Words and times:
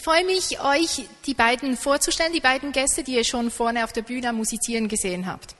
Ich 0.00 0.04
freue 0.04 0.24
mich, 0.24 0.58
euch 0.62 1.06
die 1.26 1.34
beiden 1.34 1.76
vorzustellen, 1.76 2.32
die 2.32 2.40
beiden 2.40 2.72
Gäste, 2.72 3.02
die 3.02 3.16
ihr 3.16 3.24
schon 3.24 3.50
vorne 3.50 3.84
auf 3.84 3.92
der 3.92 4.00
Bühne 4.00 4.32
musizieren 4.32 4.88
gesehen 4.88 5.26
habt. 5.26 5.54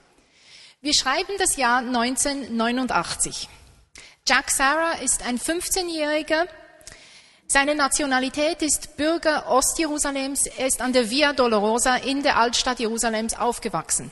Wir 0.80 0.94
schreiben 0.94 1.34
das 1.38 1.56
Jahr 1.56 1.80
1989. 1.80 3.50
Jack 4.26 4.50
Sarah 4.50 4.92
ist 4.92 5.26
ein 5.26 5.38
15-Jähriger. 5.38 6.46
Seine 7.48 7.74
Nationalität 7.74 8.62
ist 8.62 8.96
Bürger 8.96 9.46
Ostjerusalems. 9.50 10.46
Er 10.46 10.68
ist 10.68 10.80
an 10.80 10.94
der 10.94 11.10
Via 11.10 11.34
Dolorosa 11.34 11.96
in 11.96 12.22
der 12.22 12.38
Altstadt 12.38 12.80
Jerusalems 12.80 13.34
aufgewachsen. 13.34 14.10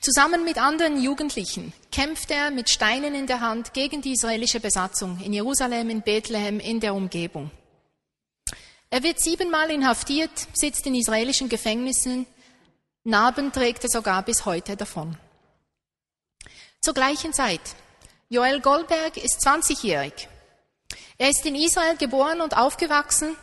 Zusammen 0.00 0.42
mit 0.42 0.56
anderen 0.56 1.02
Jugendlichen 1.02 1.74
kämpft 1.92 2.30
er 2.30 2.50
mit 2.50 2.70
Steinen 2.70 3.14
in 3.14 3.26
der 3.26 3.40
Hand 3.40 3.74
gegen 3.74 4.00
die 4.00 4.14
israelische 4.14 4.60
Besatzung 4.60 5.20
in 5.22 5.34
Jerusalem, 5.34 5.90
in 5.90 6.00
Bethlehem, 6.00 6.60
in 6.60 6.80
der 6.80 6.94
Umgebung. 6.94 7.50
Er 8.90 9.02
wird 9.02 9.20
siebenmal 9.20 9.70
inhaftiert, 9.70 10.30
sitzt 10.54 10.86
in 10.86 10.94
israelischen 10.94 11.48
Gefängnissen, 11.48 12.26
Narben 13.06 13.52
trägt 13.52 13.84
er 13.84 13.90
sogar 13.90 14.22
bis 14.22 14.46
heute 14.46 14.76
davon. 14.76 15.16
Zur 16.80 16.92
gleichen 16.92 17.32
Zeit. 17.32 17.60
Joel 18.28 18.60
Goldberg 18.60 19.16
ist 19.16 19.46
20-jährig. 19.46 20.28
Er 21.16 21.30
ist 21.30 21.46
in 21.46 21.54
Israel 21.54 21.96
geboren 21.96 22.40
und 22.40 22.56
aufgewachsen. 22.56 23.36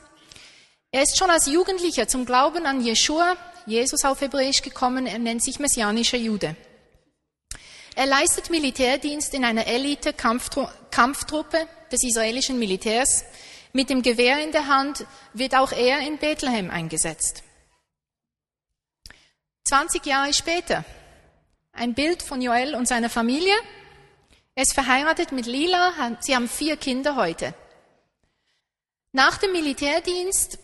Er 0.92 1.04
ist 1.04 1.18
schon 1.18 1.30
als 1.30 1.46
Jugendlicher 1.46 2.10
zum 2.10 2.26
Glauben 2.26 2.66
an 2.66 2.82
Jeshua, 2.82 3.38
Jesus 3.66 4.04
auf 4.04 4.20
Hebräisch 4.20 4.62
gekommen. 4.62 5.08
Er 5.08 5.18
nennt 5.18 5.42
sich 5.42 5.60
messianischer 5.60 6.18
Jude. 6.18 6.58
Er 7.96 8.06
leistet 8.06 8.50
Militärdienst 8.50 9.34
in 9.34 9.46
einer 9.46 9.66
Elite-Kampftruppe 9.66 11.70
des 11.90 12.04
israelischen 12.04 12.60
Militärs. 12.60 13.24
Mit 13.76 13.90
dem 13.90 14.04
Gewehr 14.04 14.44
in 14.44 14.52
der 14.52 14.68
Hand 14.68 15.06
wird 15.34 15.56
auch 15.56 15.72
er 15.72 16.00
in 16.02 16.20
Bethlehem 16.20 16.70
eingesetzt. 16.70 17.42
20 19.64 20.06
Jahre 20.06 20.32
später 20.32 20.86
ein 21.72 21.96
Bild 21.96 22.22
von 22.22 22.40
Joel 22.40 22.76
und 22.76 22.88
seiner 22.88 23.10
Familie. 23.10 23.56
Er 24.54 24.62
ist 24.62 24.76
verheiratet 24.76 25.32
mit 25.32 25.48
Lila. 25.48 25.92
Sie 26.20 26.36
haben 26.36 26.48
vier 26.48 26.78
Kinder 26.78 27.16
heute. 27.16 27.56
Nach 29.12 29.40
dem 29.40 29.52
Militärdienst, 29.54 30.60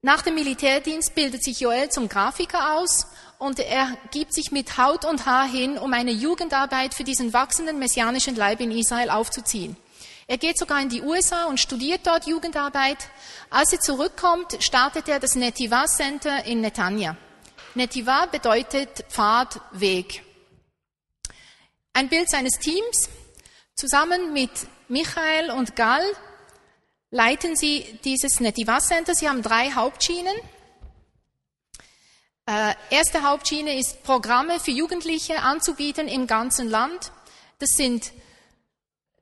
nach 0.00 0.22
dem 0.22 0.36
Militärdienst 0.36 1.12
bildet 1.16 1.42
sich 1.42 1.58
Joel 1.58 1.88
zum 1.88 2.08
Grafiker 2.08 2.76
aus 2.76 3.08
und 3.38 3.58
er 3.58 3.98
gibt 4.12 4.32
sich 4.32 4.52
mit 4.52 4.78
Haut 4.78 5.04
und 5.04 5.26
Haar 5.26 5.48
hin, 5.48 5.76
um 5.76 5.92
eine 5.92 6.12
Jugendarbeit 6.12 6.94
für 6.94 7.02
diesen 7.02 7.32
wachsenden 7.32 7.80
messianischen 7.80 8.36
Leib 8.36 8.60
in 8.60 8.70
Israel 8.70 9.10
aufzuziehen. 9.10 9.76
Er 10.28 10.38
geht 10.38 10.58
sogar 10.58 10.80
in 10.82 10.88
die 10.88 11.02
USA 11.02 11.44
und 11.44 11.60
studiert 11.60 12.04
dort 12.04 12.26
Jugendarbeit. 12.26 12.98
Als 13.48 13.72
er 13.72 13.80
zurückkommt, 13.80 14.56
startet 14.60 15.08
er 15.08 15.20
das 15.20 15.36
Netiva 15.36 15.86
Center 15.86 16.44
in 16.44 16.60
Netanya. 16.60 17.16
Netiva 17.76 18.26
bedeutet 18.26 19.04
Pfad, 19.08 19.60
Weg. 19.70 20.24
Ein 21.92 22.08
Bild 22.08 22.28
seines 22.28 22.58
Teams. 22.58 23.08
Zusammen 23.76 24.32
mit 24.32 24.50
Michael 24.88 25.50
und 25.50 25.76
Gal 25.76 26.02
leiten 27.10 27.54
sie 27.54 27.98
dieses 28.04 28.40
Netiva 28.40 28.80
Center. 28.80 29.14
Sie 29.14 29.28
haben 29.28 29.42
drei 29.42 29.70
Hauptschienen. 29.72 30.34
Äh, 32.46 32.74
erste 32.90 33.22
Hauptschiene 33.22 33.78
ist 33.78 34.02
Programme 34.02 34.58
für 34.58 34.72
Jugendliche 34.72 35.40
anzubieten 35.40 36.08
im 36.08 36.26
ganzen 36.26 36.68
Land. 36.68 37.12
Das 37.58 37.70
sind 37.70 38.12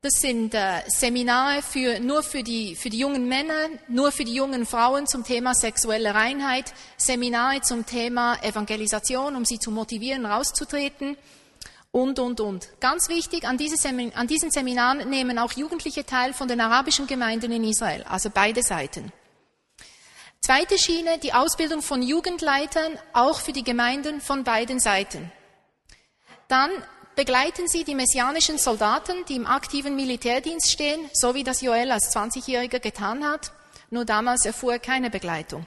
das 0.04 0.20
sind 0.20 0.52
äh, 0.52 0.82
Seminare 0.86 1.62
für, 1.62 1.98
nur 1.98 2.22
für 2.22 2.42
die, 2.42 2.76
für 2.76 2.90
die 2.90 2.98
jungen 2.98 3.26
Männer, 3.26 3.70
nur 3.88 4.12
für 4.12 4.24
die 4.24 4.34
jungen 4.34 4.66
Frauen 4.66 5.06
zum 5.06 5.24
Thema 5.24 5.54
sexuelle 5.54 6.14
Reinheit, 6.14 6.74
Seminare 6.98 7.62
zum 7.62 7.86
Thema 7.86 8.36
Evangelisation, 8.42 9.34
um 9.34 9.46
sie 9.46 9.58
zu 9.58 9.70
motivieren, 9.70 10.26
rauszutreten 10.26 11.16
und, 11.90 12.18
und, 12.18 12.38
und. 12.40 12.68
Ganz 12.80 13.08
wichtig, 13.08 13.48
an, 13.48 13.56
diese 13.56 13.78
Semin 13.78 14.12
an 14.14 14.26
diesen 14.26 14.50
Seminaren 14.50 15.08
nehmen 15.08 15.38
auch 15.38 15.52
Jugendliche 15.52 16.04
teil 16.04 16.34
von 16.34 16.48
den 16.48 16.60
arabischen 16.60 17.06
Gemeinden 17.06 17.50
in 17.50 17.64
Israel, 17.64 18.04
also 18.06 18.28
beide 18.28 18.62
Seiten. 18.62 19.10
Zweite 20.42 20.76
Schiene, 20.76 21.16
die 21.16 21.32
Ausbildung 21.32 21.80
von 21.80 22.02
Jugendleitern, 22.02 22.98
auch 23.14 23.40
für 23.40 23.52
die 23.52 23.64
Gemeinden 23.64 24.20
von 24.20 24.44
beiden 24.44 24.80
Seiten. 24.80 25.32
Dann 26.48 26.70
begleiten 27.16 27.68
sie 27.68 27.84
die 27.84 27.94
messianischen 27.94 28.58
Soldaten, 28.58 29.24
die 29.28 29.36
im 29.36 29.46
aktiven 29.46 29.96
Militärdienst 29.96 30.70
stehen, 30.70 31.08
so 31.12 31.34
wie 31.34 31.44
das 31.44 31.60
Joel 31.60 31.90
als 31.90 32.14
20-Jähriger 32.14 32.80
getan 32.80 33.24
hat. 33.24 33.52
Nur 33.90 34.04
damals 34.04 34.44
erfuhr 34.44 34.72
er 34.72 34.78
keine 34.78 35.10
Begleitung. 35.10 35.66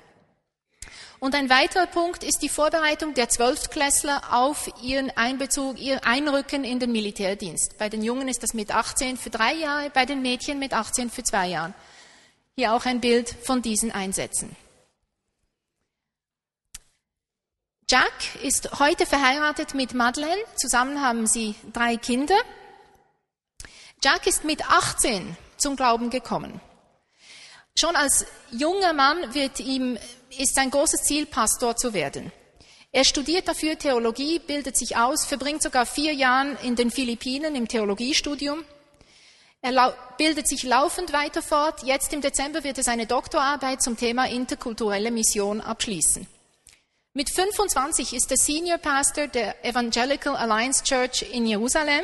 Und 1.20 1.34
ein 1.34 1.50
weiterer 1.50 1.88
Punkt 1.88 2.24
ist 2.24 2.44
die 2.44 2.50
Vorbereitung 2.50 3.16
der 3.16 3.30
Zwölftklässler 3.30 4.22
auf 4.32 4.70
ihren 4.84 5.10
Einbezug, 5.18 5.80
ihr 5.80 6.06
Einrücken 6.06 6.64
in 6.64 6.80
den 6.80 6.92
Militärdienst. 6.92 7.78
Bei 7.80 7.90
den 7.90 8.04
Jungen 8.04 8.28
ist 8.28 8.44
das 8.44 8.54
mit 8.54 8.72
18 8.72 9.18
für 9.18 9.32
drei 9.32 9.54
Jahre, 9.54 9.90
bei 9.90 10.06
den 10.06 10.22
Mädchen 10.22 10.60
mit 10.60 10.74
18 10.74 11.10
für 11.10 11.24
zwei 11.24 11.48
Jahre. 11.48 11.74
Hier 12.56 12.74
auch 12.74 12.86
ein 12.86 13.02
Bild 13.02 13.30
von 13.44 13.64
diesen 13.64 13.92
Einsätzen. 13.92 14.56
Jack 17.90 18.36
ist 18.44 18.80
heute 18.80 19.06
verheiratet 19.06 19.74
mit 19.74 19.94
Madeleine. 19.94 20.42
Zusammen 20.58 21.02
haben 21.02 21.26
sie 21.26 21.56
drei 21.72 21.96
Kinder. 21.96 22.36
Jack 24.04 24.28
ist 24.28 24.44
mit 24.44 24.70
18 24.70 25.38
zum 25.56 25.78
Glauben 25.78 26.10
gekommen. 26.10 26.60
Schon 27.80 27.96
als 27.96 28.26
junger 28.52 28.92
Mann 28.92 29.34
wird 29.34 29.62
ihm, 29.62 29.98
ist 30.38 30.56
sein 30.56 30.70
großes 30.70 31.04
Ziel, 31.04 31.28
Pastor 31.28 31.78
zu 31.78 31.94
werden. 31.94 32.34
Er 32.92 33.06
studiert 33.06 33.48
dafür 33.48 33.80
Theologie, 33.80 34.40
bildet 34.40 34.76
sich 34.76 34.98
aus, 34.98 35.24
verbringt 35.24 35.64
sogar 35.64 35.86
vier 35.86 36.14
Jahre 36.14 36.58
in 36.64 36.76
den 36.76 36.92
Philippinen 36.92 37.56
im 37.56 37.70
Theologiestudium. 37.70 38.66
Er 39.62 39.96
bildet 40.18 40.50
sich 40.50 40.64
laufend 40.64 41.14
weiter 41.14 41.42
fort. 41.42 41.84
Jetzt 41.84 42.12
im 42.12 42.20
Dezember 42.20 42.66
wird 42.66 42.80
er 42.80 42.84
seine 42.84 43.06
Doktorarbeit 43.06 43.82
zum 43.82 43.96
Thema 43.96 44.28
interkulturelle 44.28 45.10
Mission 45.10 45.62
abschließen. 45.62 46.28
Mit 47.18 47.32
25 47.32 48.14
ist 48.14 48.30
er 48.30 48.38
Senior 48.38 48.78
Pastor 48.78 49.26
der 49.26 49.66
Evangelical 49.66 50.36
Alliance 50.36 50.84
Church 50.84 51.26
in 51.32 51.48
Jerusalem. 51.48 52.04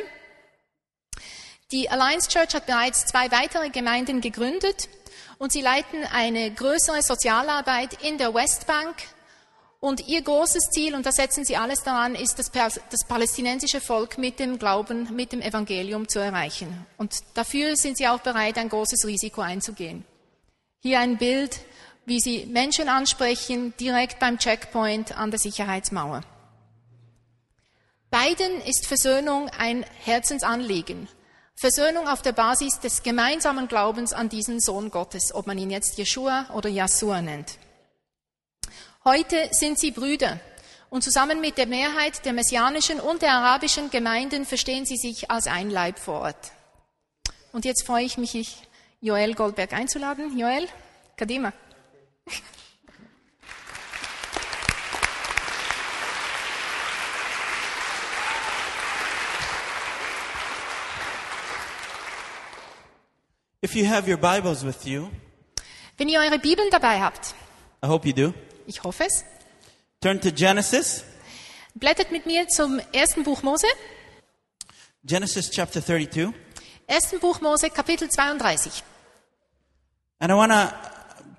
Die 1.72 1.88
Alliance 1.88 2.28
Church 2.28 2.56
hat 2.56 2.66
bereits 2.66 3.06
zwei 3.06 3.30
weitere 3.30 3.70
Gemeinden 3.70 4.22
gegründet 4.22 4.90
und 5.38 5.52
sie 5.52 5.62
leiten 5.62 6.04
eine 6.12 6.50
größere 6.50 7.04
Sozialarbeit 7.04 8.02
in 8.02 8.18
der 8.18 8.34
Westbank. 8.34 8.96
Und 9.80 10.08
ihr 10.08 10.24
großes 10.24 10.72
Ziel, 10.72 10.96
und 10.96 11.06
da 11.06 11.12
setzen 11.12 11.46
sie 11.46 11.58
alles 11.58 11.84
daran, 11.84 12.16
ist, 12.16 12.40
das, 12.40 12.50
das 12.50 13.06
palästinensische 13.08 13.82
Volk 13.82 14.18
mit 14.18 14.40
dem 14.40 14.58
Glauben, 14.58 15.16
mit 15.16 15.32
dem 15.32 15.44
Evangelium 15.44 16.08
zu 16.08 16.18
erreichen. 16.18 16.88
Und 16.98 17.14
dafür 17.36 17.76
sind 17.76 17.98
sie 18.00 18.08
auch 18.08 18.22
bereit, 18.22 18.58
ein 18.58 18.70
großes 18.70 19.06
Risiko 19.06 19.42
einzugehen. 19.42 20.06
Hier 20.80 21.00
ein 21.00 21.20
Bild 21.20 21.60
wie 22.06 22.20
sie 22.20 22.46
Menschen 22.46 22.90
ansprechen, 22.90 23.74
direkt 23.80 24.20
beim 24.20 24.38
Checkpoint 24.38 25.18
an 25.18 25.32
der 25.32 25.40
Sicherheitsmauer. 25.40 26.22
Beiden 28.10 28.62
ist 28.62 28.86
Versöhnung 28.86 29.50
ein 29.58 29.86
Herzensanliegen. 30.04 31.08
Versöhnung 31.56 32.08
auf 32.08 32.22
der 32.22 32.34
Basis 32.34 32.80
des 32.80 33.04
gemeinsamen 33.04 33.68
Glaubens 33.68 34.14
an 34.14 34.30
diesen 34.30 34.60
Sohn 34.60 34.92
Gottes, 34.92 35.34
ob 35.34 35.48
man 35.48 35.58
ihn 35.58 35.72
jetzt 35.72 35.98
Jeshua 35.98 36.48
oder 36.54 36.70
Yasua 36.70 37.22
nennt. 37.22 37.58
Heute 39.06 39.50
sind 39.52 39.80
sie 39.80 39.92
Brüder 39.92 40.40
und 40.90 41.04
zusammen 41.04 41.42
mit 41.42 41.58
der 41.58 41.66
Mehrheit 41.66 42.24
der 42.26 42.34
messianischen 42.34 43.00
und 43.00 43.22
der 43.22 43.34
arabischen 43.34 43.90
Gemeinden 43.90 44.46
verstehen 44.46 44.86
sie 44.86 44.98
sich 44.98 45.32
als 45.32 45.48
ein 45.48 45.70
Leib 45.70 45.98
vor 45.98 46.22
Ort. 46.22 46.52
Und 47.52 47.66
jetzt 47.66 47.86
freue 47.86 48.06
ich 48.06 48.18
mich, 48.18 48.58
Joel 49.02 49.34
Goldberg 49.34 49.74
einzuladen. 49.74 50.38
Joel, 50.38 50.68
Kadima. 51.18 51.52
If 63.62 63.76
you 63.78 63.86
have 63.86 64.10
your 64.10 64.18
Bibles 64.18 64.64
with 64.66 64.86
you, 64.86 65.10
Wenn 65.98 66.10
ihr 66.10 66.20
eure 66.20 66.38
Bibeln 66.38 66.70
dabei 66.70 67.00
habt, 67.00 67.34
I 67.82 67.88
hope 67.88 68.06
you 68.06 68.14
do, 68.14 68.34
ich 68.68 68.84
hoffe 68.84 69.06
es, 69.06 69.24
turn 70.02 70.20
to 70.20 70.32
Genesis, 70.32 71.06
blättert 71.74 72.12
mit 72.12 72.26
mir 72.26 72.48
zum 72.50 72.82
ersten 72.92 73.24
Buch 73.24 73.42
Mose. 73.42 73.68
Genesis 75.06 75.50
chapter 75.50 75.82
32. 75.82 76.34
Ersten 76.88 77.20
Buch 77.20 77.40
Mose, 77.42 77.70
Kapitel 77.70 78.10
32. 78.10 78.84
And 80.20 80.32
I 80.32 80.36
want 80.36 80.52
to 80.52 80.93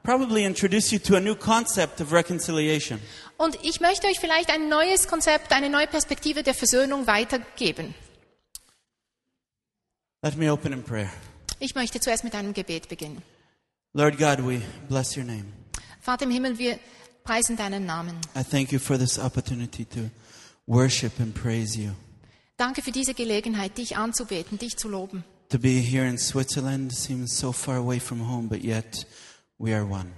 probably 0.05 0.45
introduce 0.45 0.93
you 0.93 1.01
to 1.01 1.17
a 1.17 1.21
new 1.21 1.35
concept 1.35 2.01
of 2.01 2.13
reconciliation. 2.13 3.01
Und 3.37 3.59
ich 3.65 3.81
möchte 3.81 4.07
euch 4.07 4.21
vielleicht 4.21 4.51
ein 4.51 4.69
neues 4.69 5.09
Konzept, 5.09 5.51
eine 5.51 5.69
neue 5.69 5.89
Perspektive 5.89 6.45
der 6.45 6.55
Versöhnung 6.55 7.09
weitergeben. 7.09 7.95
Let 10.23 10.37
me 10.37 10.53
open 10.53 10.73
in 10.73 10.85
prayer. 10.85 11.11
Ich 11.59 11.75
möchte 11.75 11.99
zuerst 11.99 12.23
mit 12.23 12.35
einem 12.35 12.53
Gebet 12.53 12.89
beginnen. 12.89 13.23
Lord 13.93 14.19
God, 14.19 14.39
we 14.47 14.61
bless 14.89 15.17
your 15.17 15.25
name. 15.25 15.45
Vater 16.01 16.25
im 16.25 16.31
Himmel, 16.31 16.59
wir 16.59 16.79
preisen 17.25 17.57
deinen 17.57 17.87
Namen. 17.87 18.17
I 18.37 18.45
thank 18.45 18.73
you 18.73 18.79
for 18.79 18.99
this 18.99 19.19
opportunity 19.19 19.85
to 19.87 20.11
worship 20.67 21.19
and 21.19 21.35
praise 21.35 21.79
you. 21.79 21.93
Danke 22.57 22.83
für 22.83 22.93
diese 22.93 23.15
Gelegenheit, 23.15 23.79
dich 23.79 23.97
anzubeten, 23.97 24.59
dich 24.59 24.77
zu 24.77 24.89
loben. 24.89 25.25
To 25.51 25.59
be 25.59 25.81
here 25.81 26.07
in 26.09 26.19
Switzerland 26.19 26.93
seems 26.95 27.37
so 27.37 27.53
far 27.53 27.77
away 27.77 28.01
from 28.01 28.29
home, 28.29 28.49
but 28.49 28.63
yet 28.63 29.07
we 29.59 29.75
are 29.75 29.85
one. 29.85 30.13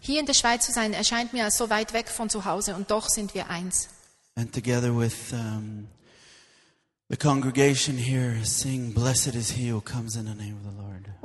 Hier 0.00 0.20
in 0.20 0.26
der 0.26 0.34
Schweiz 0.34 0.64
zu 0.64 0.72
sein, 0.72 0.92
erscheint 0.92 1.32
mir 1.32 1.50
so 1.50 1.70
weit 1.70 1.92
weg 1.92 2.08
von 2.08 2.30
zu 2.30 2.44
Hause 2.44 2.74
und 2.74 2.90
doch 2.90 3.08
sind 3.08 3.34
wir 3.34 3.50
eins. 3.50 3.88
And 4.36 4.52
together 4.52 4.96
with 4.96 5.32
um, 5.32 5.88
the 7.08 7.16
congregation 7.16 7.98
here, 7.98 8.44
sing, 8.44 8.94
Blessed 8.94 9.34
is 9.34 9.50
he 9.50 9.70
who 9.70 9.80
comes 9.80 10.16
in 10.16 10.26
the 10.26 10.34
name 10.34 10.56
of 10.56 10.62
the 10.62 10.67
Lord. 10.67 10.67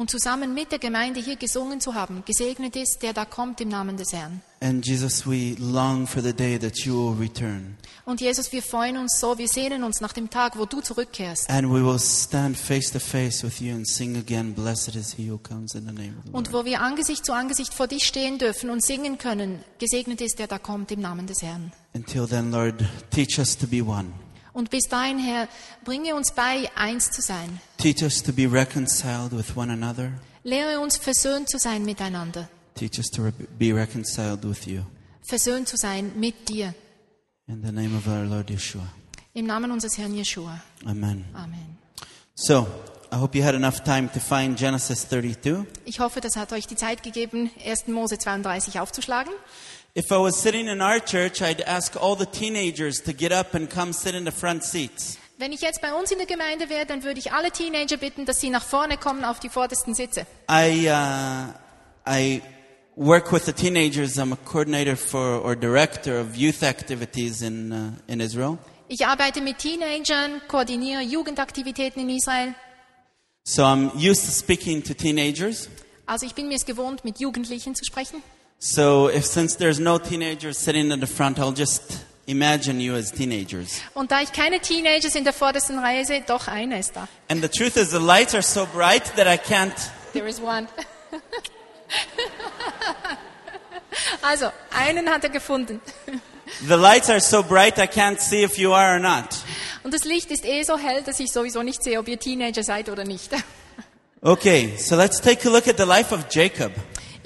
Und 0.03 0.09
zusammen 0.09 0.53
mit 0.53 0.73
der 0.73 0.79
Gemeinde 0.79 1.21
hier 1.21 1.37
gesungen 1.37 1.79
zu 1.79 1.93
haben, 1.93 2.23
gesegnet 2.25 2.75
ist, 2.75 3.03
der 3.03 3.13
da 3.13 3.23
kommt 3.23 3.61
im 3.61 3.69
Namen 3.69 3.95
des 3.95 4.11
Herrn. 4.11 4.41
And 4.59 4.85
Jesus, 4.85 5.25
we 5.25 5.55
long 5.57 6.05
for 6.07 6.21
the 6.21 6.33
day 6.33 6.59
that 6.59 6.79
you 6.79 6.93
will 6.93 7.17
return. 7.17 7.77
Und 8.03 8.19
Jesus, 8.19 8.51
wir 8.51 8.61
freuen 8.61 8.97
uns 8.97 9.17
so, 9.21 9.37
wir 9.37 9.47
sehnen 9.47 9.81
uns 9.81 10.01
nach 10.01 10.11
dem 10.11 10.29
Tag, 10.29 10.57
wo 10.57 10.65
du 10.65 10.81
zurückkehrst. 10.81 11.49
And 11.49 11.69
we 11.69 11.81
will 11.81 11.97
stand 11.97 12.57
face 12.57 12.91
to 12.91 12.99
face 12.99 13.45
with 13.45 13.61
you 13.61 13.73
and 13.73 13.87
sing 13.87 14.17
again, 14.17 14.53
Blessed 14.53 14.93
is 14.97 15.13
he 15.13 15.31
who 15.31 15.37
comes 15.37 15.73
in 15.73 15.85
the 15.85 15.93
name 15.93 16.17
of 16.17 16.25
the 16.25 16.31
Lord. 16.31 16.35
Und 16.35 16.51
wo 16.51 16.65
wir 16.65 16.81
Angesicht 16.81 17.25
zu 17.25 17.31
Angesicht 17.31 17.73
vor 17.73 17.87
dich 17.87 18.03
stehen 18.03 18.39
dürfen 18.39 18.69
und 18.71 18.83
singen 18.83 19.17
können, 19.17 19.63
gesegnet 19.79 20.19
ist, 20.19 20.37
der 20.37 20.47
da 20.47 20.59
kommt 20.59 20.91
im 20.91 20.99
Namen 20.99 21.27
des 21.27 21.41
Herrn. 21.41 21.71
Until 21.93 22.27
then, 22.27 22.51
Lord, 22.51 22.83
teach 23.09 23.39
us 23.39 23.57
to 23.57 23.67
be 23.67 23.81
one. 23.81 24.11
Und 24.53 24.69
bis 24.69 24.87
dahin, 24.87 25.17
Herr, 25.17 25.47
bringe 25.83 26.15
uns 26.15 26.31
bei, 26.31 26.69
eins 26.75 27.11
zu 27.11 27.21
sein. 27.21 27.59
Teach 27.77 28.03
us 28.03 28.21
to 28.21 28.31
be 28.31 28.49
reconciled 28.49 29.31
with 29.31 29.57
one 29.57 29.71
another. 29.73 30.11
Lehre 30.43 30.79
uns, 30.79 30.97
versöhnt 30.97 31.49
zu 31.49 31.57
sein 31.57 31.83
miteinander. 31.83 32.47
Teach 32.75 32.97
us 32.99 33.07
to 33.07 33.31
be 33.57 33.73
reconciled 33.73 34.43
with 34.43 34.65
you. 34.67 34.81
Versöhnt 35.27 35.67
zu 35.67 35.77
sein 35.77 36.11
mit 36.19 36.49
dir. 36.49 36.73
In 37.47 37.63
the 37.63 37.71
name 37.71 37.97
of 37.97 38.07
our 38.07 38.23
Lord 38.23 38.49
Yeshua. 38.49 38.87
Im 39.33 39.47
Namen 39.47 39.71
unseres 39.71 39.97
Herrn 39.97 40.13
Jeshua. 40.13 40.61
Amen. 40.85 41.25
Amen. 41.33 41.77
So, 42.35 42.67
I 43.11 43.15
hope 43.17 43.37
you 43.37 43.43
had 43.43 43.55
enough 43.55 43.83
time 43.83 44.09
to 44.11 44.19
find 44.19 44.57
Genesis 44.57 45.07
32. 45.07 45.65
Ich 45.85 45.99
hoffe, 45.99 46.19
das 46.19 46.35
hat 46.35 46.51
euch 46.51 46.67
die 46.67 46.75
Zeit 46.75 47.03
gegeben, 47.03 47.51
1. 47.63 47.87
Mose 47.87 48.17
32 48.17 48.79
aufzuschlagen. 48.79 49.33
If 49.95 50.11
I 50.11 50.17
was 50.17 50.35
sitting 50.35 50.69
in 50.69 50.81
our 50.81 50.99
church, 50.99 51.43
I'd 51.43 51.61
ask 51.61 51.95
all 52.01 52.15
the 52.15 52.25
teenagers 52.25 52.99
to 53.01 53.13
get 53.13 53.31
up 53.31 53.53
and 53.53 53.69
come 53.69 53.93
sit 53.93 54.15
in 54.15 54.25
the 54.25 54.31
front 54.31 54.63
seats. 54.63 55.19
Wenn 55.37 55.51
ich 55.51 55.61
jetzt 55.61 55.81
bei 55.81 55.93
uns 55.93 56.09
in 56.11 56.17
der 56.17 56.25
Gemeinde 56.25 56.67
wäre, 56.67 56.87
dann 56.87 57.03
würde 57.03 57.19
ich 57.19 57.31
alle 57.31 57.51
Teenager 57.51 57.97
bitten, 57.97 58.25
dass 58.25 58.39
sie 58.39 58.49
nach 58.49 58.63
vorne 58.63 58.97
kommen 58.97 59.23
auf 59.23 59.39
die 59.39 59.49
vordersten 59.49 59.93
Sitze. 59.93 60.25
I, 60.49 60.89
uh, 60.89 61.53
I 62.07 62.41
work 62.95 63.31
with 63.31 63.45
the 63.45 63.53
teenagers. 63.53 64.17
I'm 64.17 64.33
a 64.33 64.35
coordinator 64.35 64.95
for 64.95 65.39
or 65.43 65.55
director 65.55 66.19
of 66.19 66.35
youth 66.35 66.63
activities 66.63 67.43
in, 67.43 67.71
uh, 67.71 67.91
in 68.11 68.19
Israel. 68.19 68.57
Ich 68.87 69.05
arbeite 69.05 69.41
mit 69.41 69.59
Teenagern, 69.59 70.41
koordiniere 70.47 71.03
Jugendaktivitäten 71.03 72.01
in 72.01 72.17
Israel. 72.17 72.55
So 73.43 73.61
I'm 73.61 73.91
used 73.95 74.25
to 74.25 74.31
speaking 74.31 74.81
to 74.85 74.95
teenagers. 74.95 75.69
Also 76.07 76.25
ich 76.25 76.33
bin 76.33 76.47
mir 76.47 76.55
es 76.55 76.65
gewohnt, 76.65 77.05
mit 77.05 77.19
Jugendlichen 77.19 77.75
zu 77.75 77.85
sprechen. 77.85 78.23
So 78.65 79.09
if 79.09 79.25
since 79.25 79.57
there's 79.57 79.77
no 79.77 79.97
teenagers 79.97 80.57
sitting 80.57 80.89
in 80.89 81.01
the 81.01 81.05
front, 81.05 81.37
I'll 81.37 81.51
just 81.51 81.99
imagine 82.27 82.79
you 82.79 82.95
as 82.95 83.11
teenagers. 83.11 83.81
Und 83.93 84.09
da 84.09 84.21
ich 84.21 84.31
keine 84.31 84.61
Teenagers 84.61 85.15
in 85.15 85.25
der 85.25 85.33
vordersten 85.33 85.77
Reihe 85.79 86.05
sehe, 86.05 86.23
doch 86.25 86.47
einer 86.47 86.79
ist 86.79 86.95
da. 86.95 87.09
And 87.29 87.41
the 87.43 87.49
truth 87.49 87.75
is 87.75 87.89
the 87.91 87.99
lights 87.99 88.33
are 88.33 88.41
so 88.41 88.65
bright 88.73 89.03
that 89.17 89.27
I 89.27 89.37
can't 89.37 89.75
There 90.13 90.25
is 90.29 90.39
one. 90.39 90.69
also, 94.21 94.49
einen 94.71 95.09
hat 95.09 95.25
er 95.25 95.29
gefunden. 95.29 95.81
the 96.65 96.77
lights 96.77 97.09
are 97.09 97.19
so 97.19 97.43
bright 97.43 97.77
I 97.77 97.87
can't 97.87 98.21
see 98.21 98.43
if 98.43 98.57
you 98.57 98.71
are 98.71 98.95
or 98.95 98.99
not. 98.99 99.35
Und 99.83 99.93
das 99.93 100.05
Licht 100.05 100.31
ist 100.31 100.45
eh 100.45 100.63
so 100.63 100.77
hell, 100.77 101.01
dass 101.03 101.19
ich 101.19 101.33
sowieso 101.33 101.63
nicht 101.63 101.83
sehe, 101.83 101.99
ob 101.99 102.07
ihr 102.07 102.17
Teenager 102.17 102.63
seid 102.63 102.87
oder 102.87 103.03
nicht. 103.03 103.29
Okay, 104.21 104.77
so 104.77 104.95
let's 104.95 105.19
take 105.19 105.45
a 105.45 105.51
look 105.51 105.67
at 105.67 105.75
the 105.77 105.83
life 105.83 106.13
of 106.15 106.29
Jacob. 106.29 106.71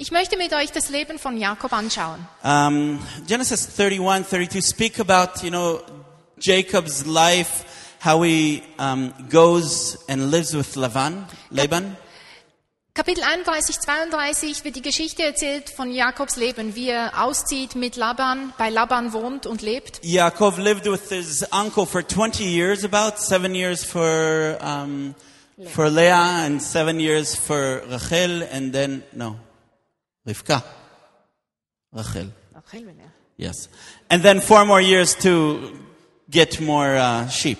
Ich 0.00 0.12
möchte 0.12 0.36
mit 0.36 0.52
euch 0.52 0.70
das 0.70 0.90
Leben 0.90 1.18
von 1.18 1.36
Jakob 1.36 1.72
anschauen. 1.72 2.24
Um, 2.44 3.00
Genesis 3.26 3.68
31, 3.76 4.28
32 4.28 4.64
speak 4.64 5.00
about, 5.00 5.42
you 5.42 5.50
know, 5.50 5.80
Jacob's 6.38 7.04
life, 7.04 7.64
how 8.04 8.22
he 8.22 8.62
um, 8.78 9.12
goes 9.28 9.98
and 10.08 10.30
lives 10.30 10.54
with 10.54 10.76
Lavan, 10.76 11.24
Laban. 11.50 11.96
Kapitel 12.94 13.24
31, 13.24 13.80
32 13.80 14.64
wird 14.64 14.76
die 14.76 14.82
Geschichte 14.82 15.24
erzählt 15.24 15.68
von 15.68 15.90
Jakobs 15.90 16.36
Leben, 16.36 16.76
wie 16.76 16.90
er 16.90 17.24
auszieht 17.24 17.74
mit 17.74 17.96
Laban, 17.96 18.52
bei 18.56 18.70
Laban 18.70 19.12
wohnt 19.12 19.46
und 19.46 19.62
lebt. 19.62 20.00
Yaakov 20.04 20.58
lived 20.58 20.86
with 20.86 21.08
his 21.08 21.44
uncle 21.52 21.86
for 21.86 22.06
20 22.06 22.44
years, 22.44 22.84
about 22.84 23.18
seven 23.18 23.52
years 23.52 23.84
for, 23.84 24.58
um, 24.60 25.16
for 25.66 25.90
Leah 25.90 26.44
and 26.44 26.62
seven 26.62 27.00
years 27.00 27.34
for 27.34 27.82
Rachel, 27.88 28.44
and 28.52 28.72
then, 28.72 29.02
no, 29.12 29.36
Rivka. 30.28 30.62
Rachel, 31.90 32.32
yes. 33.38 33.68
And 34.10 34.22
then 34.22 34.40
four 34.42 34.66
more 34.66 34.80
years 34.80 35.14
to 35.16 35.72
get 36.30 36.60
more 36.60 36.96
uh, 36.96 37.28
sheep. 37.28 37.58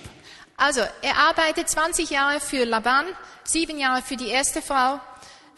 Also, 0.59 0.83
er 1.03 1.17
arbeitet 1.17 1.69
20 1.71 2.11
Jahre 2.11 2.41
für 2.41 2.65
Laban, 2.65 3.07
sieben 3.45 3.79
Jahre 3.79 4.03
für 4.03 4.17
die 4.17 4.29
erste 4.29 4.61
Frau, 4.61 5.01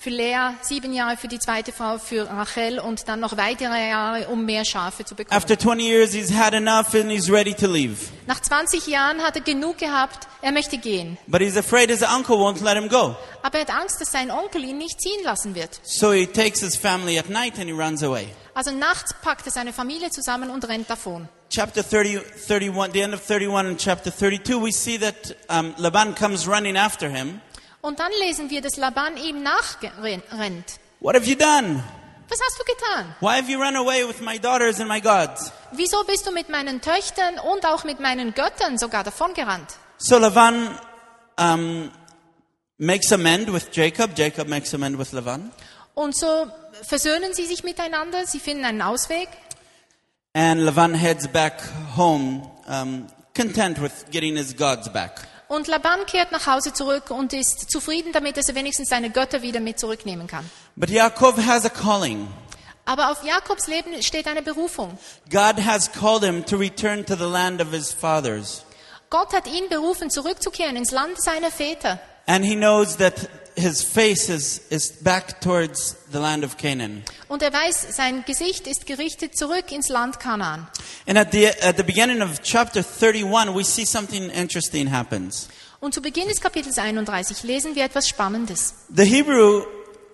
für 0.00 0.08
Lea, 0.08 0.54
sieben 0.62 0.94
Jahre 0.94 1.18
für 1.18 1.28
die 1.28 1.38
zweite 1.38 1.72
Frau, 1.72 1.98
für 1.98 2.26
Rachel 2.26 2.78
und 2.78 3.06
dann 3.06 3.20
noch 3.20 3.36
weitere 3.36 3.90
Jahre, 3.90 4.28
um 4.28 4.46
mehr 4.46 4.64
Schafe 4.64 5.04
zu 5.04 5.14
bekommen. 5.14 5.36
After 5.36 5.58
20 5.58 5.86
years, 5.86 6.12
he's 6.12 6.32
had 6.32 6.54
enough 6.54 6.94
and 6.94 7.10
he's 7.10 7.30
ready 7.30 7.52
to 7.52 7.66
leave. 7.66 7.96
Nach 8.26 8.40
20 8.40 8.86
Jahren 8.86 9.22
hat 9.22 9.36
er 9.36 9.42
genug 9.42 9.76
gehabt, 9.76 10.26
er 10.40 10.52
möchte 10.52 10.78
gehen. 10.78 11.18
But 11.26 11.42
he's 11.42 11.58
afraid 11.58 11.90
his 11.90 12.02
uncle 12.02 12.36
won't 12.36 12.64
let 12.64 12.76
him 12.76 12.88
go. 12.88 13.14
Aber 13.42 13.58
er 13.58 13.66
hat 13.66 13.74
Angst, 13.78 14.00
dass 14.00 14.10
sein 14.10 14.30
Onkel 14.30 14.64
ihn 14.64 14.78
nicht 14.78 15.02
ziehen 15.02 15.22
lassen 15.22 15.54
wird. 15.54 15.78
So 15.82 16.12
he 16.12 16.26
takes 16.26 16.60
his 16.60 16.76
family 16.76 17.18
at 17.18 17.28
night 17.28 17.58
and 17.58 17.66
he 17.66 17.72
runs 17.72 18.02
away. 18.02 18.28
Also 18.54 18.70
nachts 18.70 19.14
packt 19.22 19.44
er 19.44 19.52
seine 19.52 19.74
Familie 19.74 20.10
zusammen 20.10 20.48
und 20.48 20.66
rennt 20.66 20.88
davon. 20.88 21.28
Chapter 21.50 21.82
30, 21.82 22.20
31, 22.48 22.92
the 22.92 23.02
end 23.02 23.12
of 23.12 23.20
31 23.28 23.66
and 23.66 23.78
chapter 23.78 24.10
32, 24.10 24.62
we 24.62 24.72
see 24.72 24.96
that 24.98 25.36
um, 25.50 25.74
Laban 25.76 26.14
comes 26.14 26.46
running 26.46 26.76
after 26.76 27.10
him. 27.10 27.42
Und 27.82 27.98
dann 27.98 28.12
lesen 28.20 28.50
wir, 28.50 28.60
dass 28.60 28.76
Laban 28.76 29.16
ihm 29.16 29.42
nachrennt. 29.42 30.64
What 31.00 31.14
have 31.14 31.24
you 31.26 31.36
done? 31.36 31.82
Was 32.28 32.38
hast 32.40 32.60
du 32.60 32.64
getan? 32.64 33.14
Why 33.20 33.40
have 33.40 33.50
you 33.50 33.58
run 33.60 33.74
away 33.74 34.06
with 34.06 34.20
my 34.20 34.38
daughters 34.38 34.78
and 34.78 34.88
my 34.88 35.00
gods? 35.00 35.50
Wieso 35.72 36.04
bist 36.04 36.26
du 36.26 36.30
mit 36.30 36.48
meinen 36.48 36.80
Töchtern 36.80 37.38
und 37.38 37.64
auch 37.64 37.84
mit 37.84 37.98
meinen 37.98 38.34
Göttern 38.34 38.78
sogar 38.78 39.02
davongerannt? 39.02 39.68
So 39.98 40.18
Laban 40.18 40.78
um, 41.38 41.90
makes 42.78 43.12
amend 43.12 43.52
with 43.52 43.68
Jacob. 43.72 44.16
Jacob 44.16 44.46
makes 44.46 44.72
amend 44.74 44.98
with 44.98 45.12
Laban. 45.12 45.50
Und 45.94 46.16
so 46.16 46.46
versöhnen 46.82 47.34
sie 47.34 47.46
sich 47.46 47.64
miteinander, 47.64 48.26
sie 48.26 48.40
finden 48.40 48.64
einen 48.64 48.82
Ausweg. 48.82 49.28
And 50.34 50.60
Laban 50.60 50.94
heads 50.94 51.26
back 51.26 51.62
home, 51.96 52.48
um, 52.68 53.06
content 53.34 53.82
with 53.82 54.06
getting 54.12 54.36
his 54.36 54.54
gods 54.54 54.88
back. 54.88 55.26
Und 55.50 55.66
Laban 55.66 56.06
kehrt 56.06 56.30
nach 56.30 56.46
Hause 56.46 56.72
zurück 56.72 57.10
und 57.10 57.32
ist 57.32 57.72
zufrieden 57.72 58.12
damit, 58.12 58.36
dass 58.36 58.48
er 58.48 58.54
wenigstens 58.54 58.88
seine 58.88 59.10
Götter 59.10 59.42
wieder 59.42 59.58
mit 59.58 59.80
zurücknehmen 59.80 60.28
kann. 60.28 60.48
But 60.76 60.90
Yaakov 60.90 61.44
has 61.44 61.64
a 61.64 61.68
calling. 61.68 62.28
Aber 62.84 63.10
auf 63.10 63.24
Jakobs 63.24 63.66
Leben 63.66 64.00
steht 64.00 64.28
eine 64.28 64.42
Berufung. 64.42 64.96
God 65.28 65.56
has 65.66 65.90
called 65.90 66.22
him 66.22 66.46
to 66.46 66.56
return 66.56 67.04
to 67.04 67.16
the 67.16 67.24
land 67.24 67.60
of 67.60 67.72
his 67.72 67.92
fathers. 67.92 68.62
Gott 69.10 69.32
hat 69.32 69.48
ihn 69.48 69.68
berufen, 69.68 70.08
zurückzukehren 70.08 70.76
ins 70.76 70.92
Land 70.92 71.20
seiner 71.20 71.50
Väter. 71.50 71.98
And 72.28 72.44
he 72.44 72.54
knows 72.54 72.96
that 72.98 73.28
his 73.60 73.82
face 73.82 74.28
is, 74.28 74.60
is 74.70 74.90
back 75.02 75.40
towards 75.40 75.96
the 76.10 76.18
land 76.18 76.44
of 76.44 76.56
Canaan. 76.56 77.02
Und 77.28 77.42
er 77.42 77.52
weiß, 77.52 77.94
sein 77.94 78.24
Gesicht 78.26 78.66
ist 78.66 78.86
gerichtet 78.86 79.36
zurück 79.36 79.70
ins 79.70 79.88
Land 79.88 80.18
Kanaan. 80.18 80.66
And 81.06 81.18
at 81.18 81.32
the, 81.32 81.46
at 81.46 81.76
the 81.76 81.82
beginning 81.82 82.22
of 82.22 82.42
chapter 82.42 82.82
31, 82.82 83.54
we 83.54 83.62
see 83.62 83.84
something 83.84 84.30
interesting 84.30 84.90
happens. 84.90 85.48
Und 85.80 85.94
zu 85.94 86.02
Beginn 86.02 86.28
des 86.28 86.40
Kapitels 86.40 86.78
31 86.78 87.42
lesen 87.44 87.74
wir 87.74 87.84
etwas 87.84 88.08
Spannendes. 88.08 88.74
The 88.94 89.04
Hebrew 89.04 89.64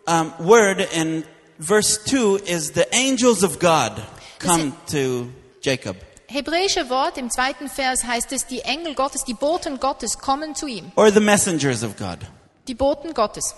um, 0.06 0.32
word 0.38 0.80
in 0.94 1.24
verse 1.58 1.98
2 2.04 2.36
is 2.46 2.72
the 2.72 2.86
angels 2.92 3.42
of 3.42 3.58
God 3.58 3.92
come 4.38 4.72
to 4.90 5.28
Jacob. 5.60 5.96
Hebräische 6.28 6.90
Wort 6.90 7.18
im 7.18 7.30
zweiten 7.30 7.68
Vers 7.68 8.04
heißt 8.04 8.32
es, 8.32 8.46
die 8.46 8.60
Engel 8.60 8.94
Gottes, 8.94 9.24
die 9.24 9.34
Boten 9.34 9.78
Gottes 9.78 10.18
kommen 10.18 10.54
zu 10.54 10.66
ihm. 10.66 10.90
Or 10.96 11.10
the 11.12 11.20
messengers 11.20 11.82
of 11.84 11.96
God. 11.96 12.18
Die 12.68 12.74
Boten 12.74 13.14
Gottes. 13.14 13.54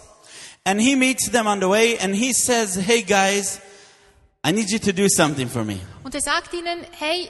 And 0.64 0.80
he 0.80 0.96
meets 0.96 1.30
them 1.30 1.46
on 1.46 1.60
the 1.60 1.68
way 1.68 1.96
and 1.98 2.14
he 2.14 2.32
says, 2.34 2.76
Hey 2.76 3.02
guys, 3.02 3.60
I 4.44 4.52
need 4.52 4.70
you 4.70 4.78
to 4.78 4.92
do 4.92 5.08
something 5.08 5.48
for 5.48 5.64
me. 5.64 5.80
Und 6.04 6.14
er 6.14 6.20
sagt 6.20 6.52
ihnen, 6.54 6.84
hey, 6.98 7.28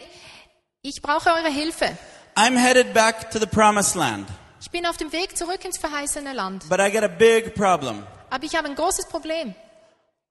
ich 0.83 1.01
brauche 1.03 1.31
eure 1.31 1.51
Hilfe. 1.51 1.97
I'm 2.37 2.57
headed 2.57 2.93
back 2.95 3.31
to 3.31 3.39
the 3.39 3.47
promised 3.47 3.95
land, 3.97 4.29
Ich 4.61 4.71
bin 4.71 4.87
auf 4.87 4.97
dem 4.97 5.13
Weg 5.13 5.37
zurück 5.37 5.65
ins 5.65 5.79
verheißene 5.79 6.33
Land. 6.33 6.69
but 6.69 6.81
I 6.81 6.91
got 6.91 7.03
a 7.05 7.09
big 7.09 7.55
problem. 7.55 8.05
Aber 8.31 8.45
ich 8.45 8.55
habe 8.57 8.69
ein 8.69 8.75
großes 8.75 9.07
Problem. 9.09 9.55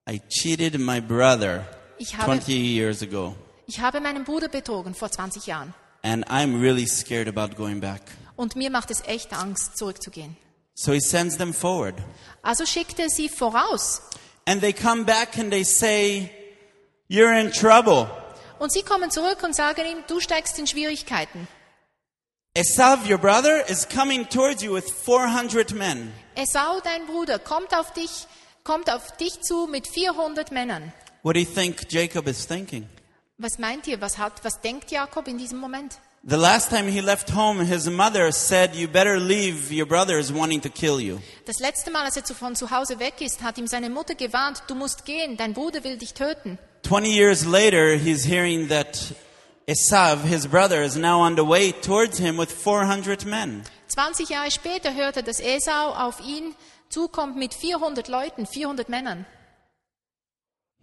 I 0.10 0.22
cheated 0.30 0.80
my 0.80 1.01
brother 1.01 1.66
Ich 1.98 2.16
habe, 2.16 2.25
20 2.25 2.50
years 2.56 3.01
ago, 3.01 3.36
ich 3.66 3.80
habe 3.80 4.00
meinen 4.00 4.24
Bruder 4.24 4.48
betrogen 4.50 4.94
vor 4.96 5.10
20 5.12 5.46
Jahren. 5.48 5.74
and 6.04 6.25
I'm 6.30 6.62
really 6.62 6.86
scared 6.88 7.27
about 7.27 7.56
going 7.56 7.80
back. 7.82 8.01
Und 8.36 8.56
mir 8.56 8.70
macht 8.70 8.92
es 8.92 9.01
echt 9.06 9.34
Angst, 9.34 9.77
zurückzugehen. 9.77 10.38
So 10.79 10.91
he 10.93 11.00
sends 11.00 11.38
them 11.38 11.53
forward. 11.53 11.96
Also 12.43 12.65
schickt 12.65 13.00
er 13.00 13.10
sie 13.10 13.29
voraus. 13.29 14.00
And 14.46 14.62
they 14.62 14.74
come 14.74 15.05
back 15.05 15.38
and 15.39 15.51
they 15.51 15.63
say, 15.63 16.31
You're 17.10 17.34
in 17.34 17.51
trouble. 17.51 18.07
Und 18.60 18.72
sie 18.72 18.84
kommen 18.84 19.10
zurück 19.10 19.41
und 19.43 19.55
sagen 19.55 19.86
ihm, 19.86 20.03
du 20.07 20.19
steigst 20.19 20.60
in 20.60 20.67
Schwierigkeiten. 20.67 21.48
Esav, 22.53 23.10
your 23.10 23.17
brother, 23.17 23.67
is 23.67 23.88
coming 23.88 24.27
towards 24.29 24.62
you 24.62 24.74
with 24.74 24.89
400 24.89 25.74
men. 25.74 26.13
Esau, 26.36 26.79
dein 26.84 27.07
Bruder, 27.07 27.39
kommt 27.39 27.74
auf 27.74 27.93
dich, 27.93 28.27
kommt 28.63 28.91
auf 28.91 29.17
dich 29.17 29.41
zu 29.41 29.67
mit 29.67 29.88
400 29.88 30.51
Männern. 30.51 30.93
What 31.24 31.36
do 31.36 31.39
you 31.39 31.46
think 31.46 31.91
Jacob 31.91 32.27
is 32.27 32.46
thinking? 32.46 32.88
Was 33.39 33.57
meint 33.57 33.88
ihr? 33.88 34.00
Was 34.00 34.17
hat, 34.19 34.43
was 34.43 34.62
denkt 34.62 34.91
Jakob 34.91 35.27
in 35.27 35.39
diesem 35.39 35.57
Moment? 35.57 36.00
The 36.29 36.36
last 36.36 36.69
time 36.69 36.89
he 36.89 37.00
left 37.00 37.29
home, 37.29 37.60
his 37.60 37.89
mother 37.89 38.34
said, 38.34 38.75
You 38.75 38.89
better 38.89 39.17
leave, 39.17 39.72
your 39.72 39.86
brother 39.86 40.17
is 40.17 40.29
wanting 40.29 40.60
to 40.60 40.69
kill 40.69 41.00
you. 41.00 41.22
Das 41.46 41.60
letzte 41.60 41.89
Mal, 41.89 42.03
als 42.03 42.17
er 42.17 42.36
von 42.36 42.53
zu 42.53 42.69
Hause 42.69 43.00
weg 43.00 43.22
ist, 43.22 43.41
hat 43.41 43.57
ihm 43.57 43.65
seine 43.65 43.89
Mutter 43.89 44.13
gewarnt, 44.13 44.62
du 44.67 44.75
musst 44.75 45.05
gehen, 45.05 45.38
dein 45.38 45.53
Bruder 45.53 45.86
will 45.86 45.98
dich 45.98 46.13
töten. 46.13 46.60
20 46.84 47.13
years 47.13 47.46
later, 47.46 47.96
he's 47.96 48.25
hearing 48.25 48.67
that 48.67 49.13
Esav, 49.67 50.25
his 50.25 50.46
brother, 50.48 50.84
is 50.84 50.98
now 50.98 51.22
on 51.22 51.38
the 51.38 51.46
way 51.48 51.72
towards 51.72 52.17
him 52.17 52.38
with 52.38 52.51
400 52.51 53.25
men. 53.25 53.63
20 53.88 54.27
Jahre 54.27 54.51
später 54.51 54.93
hört 54.93 55.15
er, 55.15 55.24
dass 55.24 55.39
Esau 55.39 55.93
auf 55.93 56.19
ihn 56.19 56.53
zukommt 56.89 57.38
mit 57.38 57.53
400 57.53 58.10
Leuten, 58.10 58.46
400 58.46 58.89
Männern. 58.89 59.25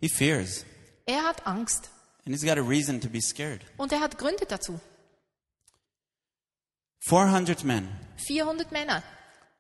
He 0.01 0.09
fears, 0.09 0.65
Er 1.05 1.23
hat 1.23 1.47
Angst 1.47 1.91
and 2.25 2.35
he's 2.35 2.43
got 2.43 2.57
a 2.57 2.63
reason 2.63 2.99
to 2.99 3.11
be 3.11 3.21
scared. 3.21 3.61
und 3.77 3.93
er 3.93 4.01
hat 4.01 4.17
Gründe 4.17 4.47
dazu. 4.49 4.81
400 7.09 7.65
men. 7.65 7.89
400 8.27 8.73
Männer. 8.73 9.03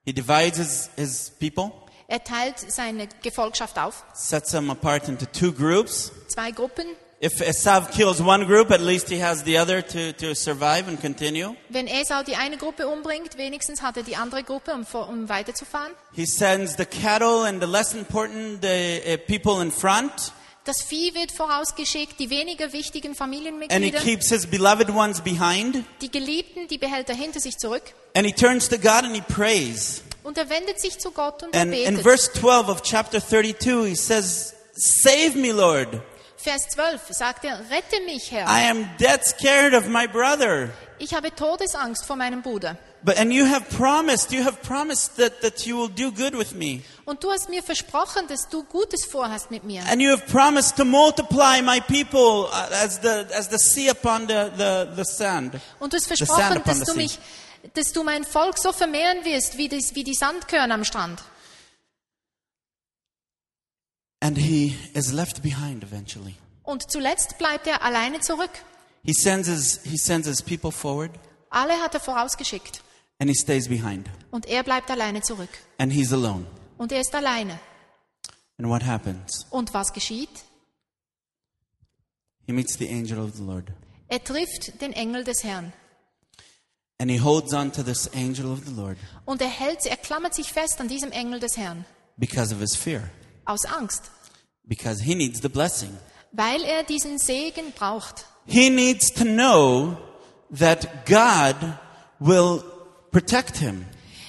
He 0.04 0.12
divides 0.12 0.58
his, 0.58 0.90
his 0.96 1.32
people, 1.38 1.72
Er 2.06 2.22
teilt 2.22 2.58
seine 2.58 3.08
Gefolgschaft 3.22 3.78
auf, 3.78 4.04
sets 4.12 4.50
them 4.50 4.70
apart 4.70 5.08
into 5.08 5.24
two 5.26 5.52
groups. 5.52 6.12
zwei 6.28 6.50
Gruppen. 6.50 6.84
If 7.20 7.40
Esav 7.40 7.90
kills 7.92 8.20
one 8.20 8.44
group, 8.44 8.70
at 8.70 8.82
least 8.82 9.08
he 9.08 9.18
has 9.22 9.44
the 9.44 9.56
other 9.58 9.80
to, 9.80 10.12
to 10.12 10.34
survive 10.34 10.86
and 10.86 11.00
continue. 11.00 11.54
Wenn 11.70 11.86
Esau 11.86 12.22
die 12.22 12.36
eine 12.36 12.58
Gruppe 12.58 12.86
umbringt, 12.86 13.38
wenigstens 13.38 13.80
hat 13.80 13.96
er 13.96 14.02
die 14.02 14.16
andere 14.16 14.42
Gruppe, 14.42 14.74
um, 14.74 14.84
um 15.08 15.28
weiterzufahren. 15.30 15.92
He 16.12 16.26
sends 16.26 16.76
the 16.76 16.84
cattle 16.84 17.46
and 17.46 17.62
the 17.62 17.66
less 17.66 17.94
important 17.94 18.60
the 18.60 19.00
uh, 19.06 19.16
people 19.26 19.62
in 19.62 19.70
front, 19.70 20.32
Das 20.64 20.80
Vieh 20.82 21.14
wird 21.14 21.30
vorausgeschickt, 21.30 22.18
die 22.18 22.30
weniger 22.30 22.72
wichtigen 22.72 23.08
and 23.08 23.16
he 23.16 23.18
Familienmitglieder, 23.18 24.00
keeps 24.00 24.30
his 24.30 24.46
beloved 24.46 24.88
ones 24.90 25.20
behind. 25.20 25.84
die 26.00 26.10
Geliebten, 26.10 26.68
die 26.68 26.78
behält 26.78 27.08
er 27.10 27.14
hinter 27.14 27.38
sich 27.40 27.58
zurück. 27.58 27.82
And 28.16 28.26
he 28.26 28.32
turns 28.32 28.68
to 28.68 28.78
God 28.78 29.04
and 29.04 29.14
he 29.14 29.20
prays. 29.20 30.02
Und 30.22 30.38
er 30.38 30.48
wendet 30.48 30.80
sich 30.80 30.98
zu 30.98 31.10
Gott 31.10 31.42
und 31.42 31.54
er 31.54 31.62
And 31.62 31.74
in 31.74 31.96
betet. 31.96 32.02
verse 32.02 32.32
12 32.32 32.68
of 32.70 32.82
chapter 32.82 33.20
32, 33.20 33.88
he 33.90 33.94
says, 33.94 34.54
Save 34.72 35.36
me, 35.36 35.52
Lord. 35.52 35.88
Vers 36.38 36.68
12 36.70 37.00
sagt 37.10 37.44
er, 37.44 37.58
rette 37.70 38.00
mich, 38.06 38.30
Herr. 38.32 38.46
I 38.46 38.68
am 38.70 38.88
dead 38.98 39.24
scared 39.24 39.74
of 39.74 39.88
my 39.88 40.06
brother. 40.06 40.70
Ich 40.98 41.12
habe 41.14 41.34
Todesangst 41.34 42.06
vor 42.06 42.16
meinem 42.16 42.42
Bruder. 42.42 42.78
But, 43.02 43.18
and 43.18 43.32
you 43.32 43.44
have 43.46 43.68
promised, 43.76 44.32
you 44.32 44.44
have 44.44 44.62
promised 44.62 45.16
that, 45.18 45.42
that 45.42 45.66
you 45.66 45.76
will 45.76 45.88
do 45.90 46.10
good 46.10 46.34
with 46.34 46.54
me. 46.54 46.82
Und 47.06 47.22
du 47.22 47.30
hast 47.30 47.50
mir 47.50 47.62
versprochen, 47.62 48.26
dass 48.28 48.48
du 48.48 48.64
Gutes 48.64 49.04
vorhast 49.04 49.50
mit 49.50 49.64
mir. 49.64 49.82
And 49.90 50.00
you 50.00 50.10
have 50.10 50.24
promised 50.26 50.76
to 50.76 50.84
multiply 50.84 51.60
my 51.60 51.80
people 51.80 52.48
uh, 52.50 52.72
as 52.82 52.98
the, 53.02 53.26
as 53.34 53.48
the 53.50 53.58
sea 53.58 53.90
upon 53.90 54.26
the, 54.26 54.50
the, 54.56 54.86
the 54.96 55.04
sand. 55.04 55.60
Und 55.80 55.92
du 55.92 55.98
hast 55.98 56.06
versprochen, 56.06 56.62
dass 56.64 56.80
du 56.80 56.94
mich, 56.94 57.18
dass 57.74 57.92
du 57.92 58.02
mein 58.04 58.24
Volk 58.24 58.56
so 58.56 58.72
vermehren 58.72 59.24
wirst, 59.24 59.58
wie, 59.58 59.68
das, 59.68 59.94
wie 59.94 60.04
die 60.04 60.14
Sandkörner 60.14 60.74
am 60.74 60.84
Strand. 60.84 61.22
And 64.20 64.38
he 64.38 64.74
is 64.94 65.12
left 65.12 65.42
behind 65.42 65.82
eventually. 65.82 66.36
Und 66.62 66.90
zuletzt 66.90 67.36
bleibt 67.36 67.66
er 67.66 67.82
alleine 67.82 68.20
zurück. 68.20 68.50
He 69.04 69.12
sends 69.12 69.48
his, 69.48 69.80
he 69.84 69.98
sends 69.98 70.26
his 70.26 70.40
people 70.40 70.72
forward 70.72 71.10
Alle 71.50 71.74
hat 71.74 71.92
er 71.92 72.00
vorausgeschickt. 72.00 72.80
and 73.20 73.28
he 73.28 73.34
stays 73.34 73.68
behind. 73.68 74.08
Und 74.30 74.46
er 74.46 74.62
bleibt 74.62 74.90
alleine 74.90 75.20
zurück. 75.20 75.50
And 75.76 75.92
he's 75.92 76.10
alone. 76.12 76.46
Und 76.78 76.92
er 76.92 77.00
ist 77.00 77.14
alleine. 77.14 77.58
And 78.58 78.68
what 78.68 78.84
happens? 78.84 79.46
Und 79.50 79.72
was 79.74 79.92
geschieht? 79.92 80.44
He 82.46 82.52
meets 82.52 82.76
the 82.78 82.88
angel 82.88 83.18
of 83.20 83.34
the 83.36 83.42
Lord. 83.42 83.72
Er 84.08 84.22
trifft 84.22 84.80
den 84.80 84.92
Engel 84.92 85.24
des 85.24 85.42
Herrn. 85.44 85.72
And 86.98 87.10
he 87.10 87.18
holds 87.20 87.52
on 87.52 87.72
to 87.72 87.82
this 87.82 88.08
angel 88.14 88.46
of 88.52 88.60
the 88.66 88.72
Lord 88.72 88.96
Und 89.24 89.40
er 89.40 89.48
hält, 89.48 89.84
er 89.86 89.96
klammert 89.96 90.34
sich 90.34 90.52
fest 90.52 90.80
an 90.80 90.88
diesem 90.88 91.10
Engel 91.10 91.40
des 91.40 91.56
Herrn. 91.56 91.84
because 92.16 92.52
of 92.54 92.60
his 92.60 92.76
fear, 92.76 93.10
Aus 93.46 93.64
Angst. 93.64 94.10
because 94.64 95.02
he 95.02 95.14
needs 95.14 95.40
the 95.42 95.48
blessing. 95.48 95.96
Weil 96.32 96.62
er 96.64 96.84
diesen 96.84 97.18
Segen 97.18 97.72
braucht. 97.72 98.26
He 98.46 98.68
needs 98.70 99.12
to 99.12 99.24
know 99.24 99.96
that 100.56 101.06
God 101.06 101.56
will 102.20 102.62
protect 103.10 103.56
him. 103.56 103.86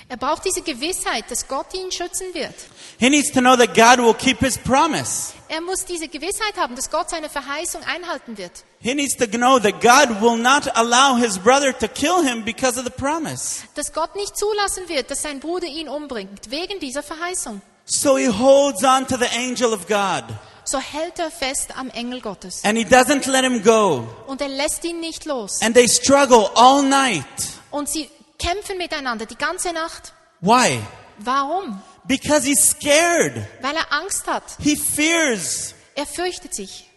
Er 0.07 0.17
braucht 0.17 0.45
diese 0.45 0.62
Gewissheit, 0.62 1.25
dass 1.29 1.47
Gott 1.47 1.74
ihn 1.74 1.91
schützen 1.91 2.33
wird. 2.33 2.53
He 3.00 3.09
needs 3.09 3.31
to 3.31 3.39
know 3.39 3.55
that 3.55 3.74
God 3.74 3.97
will 4.05 4.13
keep 4.13 4.39
his 4.39 4.57
promise. 4.57 5.33
Er 5.47 5.62
muss 5.62 5.83
diese 5.83 6.07
Gewissheit 6.07 6.55
haben, 6.57 6.75
dass 6.75 6.89
Gott 6.91 7.09
seine 7.09 7.27
Verheißung 7.27 7.81
einhalten 7.83 8.38
wird. 8.38 8.51
He 8.79 8.93
needs 8.93 9.15
to 9.17 9.25
know 9.27 9.57
that 9.59 9.81
God 9.81 10.21
will 10.21 10.38
not 10.38 10.67
allow 10.75 11.15
his 11.17 11.39
brother 11.39 11.75
to 11.77 11.88
kill 11.88 12.24
him 12.24 12.43
because 12.45 12.77
of 12.79 12.85
the 12.85 12.91
promise. 12.91 13.63
Dass 13.74 13.91
Gott 13.93 14.15
nicht 14.15 14.38
zulassen 14.38 14.88
wird, 14.89 15.09
dass 15.09 15.24
sein 15.24 15.39
Bruder 15.39 15.67
ihn 15.67 15.89
umbringt, 15.89 16.51
wegen 16.51 16.79
dieser 16.79 17.01
Verheißung. 17.01 17.62
So 17.85 18.15
he 18.17 18.27
holds 18.29 18.83
on 18.83 19.07
to 19.07 19.17
the 19.17 19.27
angel 19.38 19.74
of 19.74 19.88
God 19.88 20.24
So 20.63 20.79
hält 20.79 21.19
er 21.19 21.29
fest 21.29 21.75
am 21.77 21.89
Engel 21.91 22.21
Gottes. 22.21 22.62
and 22.63 22.77
he 22.77 22.83
doesn't 22.83 23.27
let 23.29 23.43
him 23.43 23.62
go. 23.63 24.07
Und 24.27 24.41
er 24.41 24.50
lässt 24.50 24.83
ihn 24.83 25.00
nicht 25.00 25.25
los. 25.25 25.62
And 25.62 25.75
they 25.75 25.88
struggle 25.88 26.50
all 26.55 26.81
night. 26.83 27.25
Und 27.71 27.89
sie 27.89 28.09
kämpfen 28.38 28.77
miteinander 28.77 29.25
die 29.25 29.38
ganze 29.38 29.74
Nacht. 29.74 30.13
Why? 30.42 30.82
Warum? 31.20 31.82
Because 32.08 32.46
he's 32.46 32.70
scared. 32.70 33.48
Weil 33.62 33.75
er 33.75 33.92
Angst 33.92 34.27
hat. 34.27 34.44
He 34.60 34.75
fears. 34.75 35.74
Er 35.96 36.06
fürchtet 36.06 36.54
sich. 36.54 36.89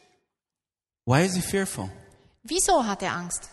Why 1.04 1.24
is 1.24 1.34
he 1.34 1.40
fearful? 1.40 1.90
Wieso 2.42 2.84
hat 2.84 3.02
er 3.02 3.12
Angst? 3.12 3.48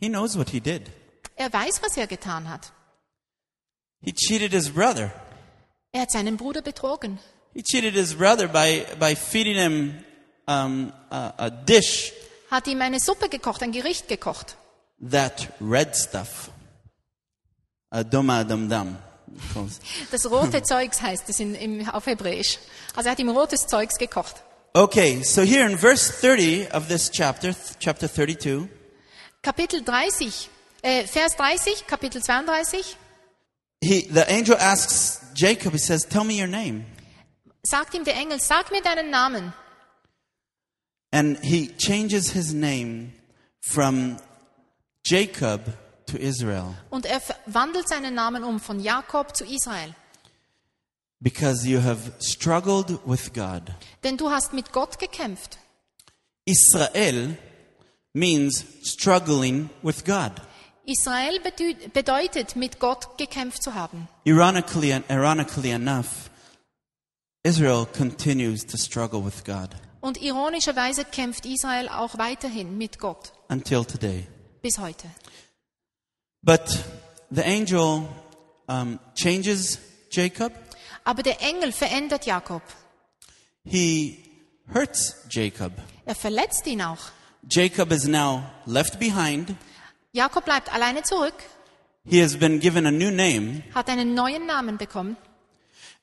He 0.00 0.08
knows 0.08 0.36
what 0.36 0.50
he 0.50 0.60
did. 0.60 0.90
Er 1.36 1.52
weiß, 1.52 1.82
was 1.82 1.96
er 1.96 2.06
getan 2.06 2.48
hat. 2.48 2.72
He 4.02 4.12
cheated 4.12 4.52
his 4.52 4.70
brother. 4.70 5.12
Er 5.92 6.02
hat 6.02 6.10
seinen 6.10 6.36
Bruder 6.36 6.62
betrogen. 6.62 7.18
He 7.54 7.62
cheated 7.62 7.94
his 7.94 8.14
brother 8.14 8.48
by, 8.48 8.84
by 8.98 9.14
feeding 9.14 9.56
him 9.56 10.04
um, 10.46 10.92
a, 11.10 11.32
a 11.38 11.50
dish, 11.50 12.12
Hat 12.50 12.66
ihm 12.68 12.80
eine 12.80 13.00
Suppe 13.00 13.28
gekocht, 13.28 13.62
ein 13.62 13.72
Gericht 13.72 14.08
gekocht. 14.08 14.56
That 15.00 15.54
red 15.60 15.94
stuff. 15.94 16.50
Adoma 17.92 18.46
dum 18.46 18.68
dum. 18.68 18.96
Das 20.10 20.30
rote 20.30 20.62
Zeugs 20.62 21.00
heißt 21.00 21.28
es 21.28 21.40
in, 21.40 21.54
im, 21.54 21.88
auf 21.88 22.06
Hebräisch. 22.06 22.58
Also 22.94 23.08
er 23.08 23.12
hat 23.12 23.18
ihm 23.18 23.28
rotes 23.28 23.66
Zeugs 23.66 23.98
gekocht. 23.98 24.36
Okay, 24.72 25.22
so 25.22 25.42
here 25.42 25.66
in 25.66 25.78
verse 25.78 26.10
30 26.20 26.68
of 26.72 26.88
this 26.88 27.10
chapter, 27.10 27.54
chapter 27.78 28.08
32, 28.08 28.68
Kapitel 29.42 29.82
30, 29.82 30.50
äh, 30.82 31.06
Vers 31.06 31.34
30, 31.36 31.86
Kapitel 31.86 32.22
32, 32.22 32.96
he, 33.80 34.02
the 34.02 34.28
angel 34.28 34.54
asks 34.56 35.20
Jacob, 35.34 35.72
he 35.72 35.78
says, 35.78 36.04
Tell 36.04 36.24
me 36.24 36.38
your 36.38 36.46
name. 36.46 36.84
sagt 37.62 37.94
ihm 37.94 38.04
der 38.04 38.14
Engel, 38.16 38.38
sag 38.38 38.70
mir 38.70 38.82
deinen 38.82 39.10
Namen. 39.10 39.52
And 41.10 41.38
he 41.42 41.68
changes 41.78 42.32
his 42.32 42.52
name 42.52 43.12
from 43.60 44.18
Jacob 45.08 45.60
to 46.06 46.16
Israel 46.18 46.74
Und 46.90 47.06
er 47.06 47.20
wandelt 47.46 47.88
seinen 47.88 48.14
Namen 48.14 48.42
um 48.44 48.58
von 48.60 48.80
Jakob 48.80 49.36
zu 49.36 49.44
Israel. 49.44 49.94
because 51.20 51.66
you 51.66 51.80
have 51.82 52.12
struggled 52.20 52.98
with 53.06 53.32
God. 53.32 53.62
Denn 54.04 54.16
du 54.16 54.30
hast 54.30 54.52
mit 54.52 54.72
Gott 54.72 54.98
gekämpft. 54.98 55.58
Israel 56.44 57.36
means 58.12 58.64
struggling 58.82 59.70
with 59.82 60.04
God. 60.04 60.32
Israel 60.84 61.40
bedeu- 61.40 61.88
bedeutet, 61.92 62.54
mit 62.54 62.78
Gott 62.78 63.18
gekämpft 63.18 63.62
zu 63.62 63.74
haben. 63.74 64.08
Ironically, 64.24 64.92
ironically 65.08 65.70
enough, 65.72 66.30
Israel 67.42 67.86
continues 67.86 68.64
to 68.66 68.76
struggle 68.76 69.24
with 69.24 69.44
God 69.44 69.70
Und 70.00 70.20
ironischerweise 70.22 71.04
kämpft 71.04 71.46
Israel 71.46 71.88
auch 71.88 72.18
weiterhin 72.18 72.76
mit 72.78 72.98
Gott 73.00 73.32
until 73.48 73.84
today. 73.84 74.26
Bis 74.62 74.78
heute. 74.78 75.08
But 76.42 76.62
the 77.30 77.42
angel 77.42 78.08
um, 78.68 78.98
changes 79.14 79.78
Jacob 80.10 80.52
Aber 81.04 81.22
der 81.22 81.40
Engel 81.40 81.72
verändert 81.72 82.26
Jakob. 82.26 82.62
he 83.64 84.18
hurts 84.72 85.14
Jacob. 85.30 85.72
Er 86.04 86.14
verletzt 86.14 86.66
ihn 86.66 86.82
auch. 86.82 86.98
Jacob 87.48 87.92
is 87.92 88.06
now 88.06 88.42
left 88.66 88.98
behind. 88.98 89.54
Jakob 90.12 90.44
bleibt 90.44 90.72
alleine 90.72 91.02
zurück, 91.02 91.34
He 92.08 92.20
has 92.22 92.36
been 92.36 92.60
given 92.60 92.86
a 92.86 92.90
new 92.92 93.10
name. 93.10 93.62
hat 93.74 93.88
einen 93.88 94.14
neuen 94.14 94.46
Namen 94.46 94.78
bekommen 94.78 95.16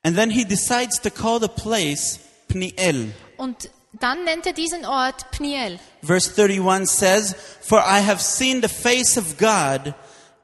And 0.03 0.15
then 0.17 0.29
he 0.29 0.43
decides 0.45 0.99
to 1.01 1.09
call 1.09 1.39
the 1.39 1.47
place 1.47 2.19
Pniel. 2.49 3.13
und 3.37 3.69
dann 3.99 4.23
nennt 4.23 4.45
er 4.45 4.53
diesen 4.53 4.85
Ort 4.85 5.31
Pniel. 5.31 5.79
Verse 6.01 6.31
31 6.35 6.87
says, 6.89 7.35
For 7.61 7.79
I 7.79 8.01
have 8.05 8.21
seen 8.21 8.61
the 8.61 8.69
face 8.69 9.17
of 9.17 9.37
God 9.37 9.93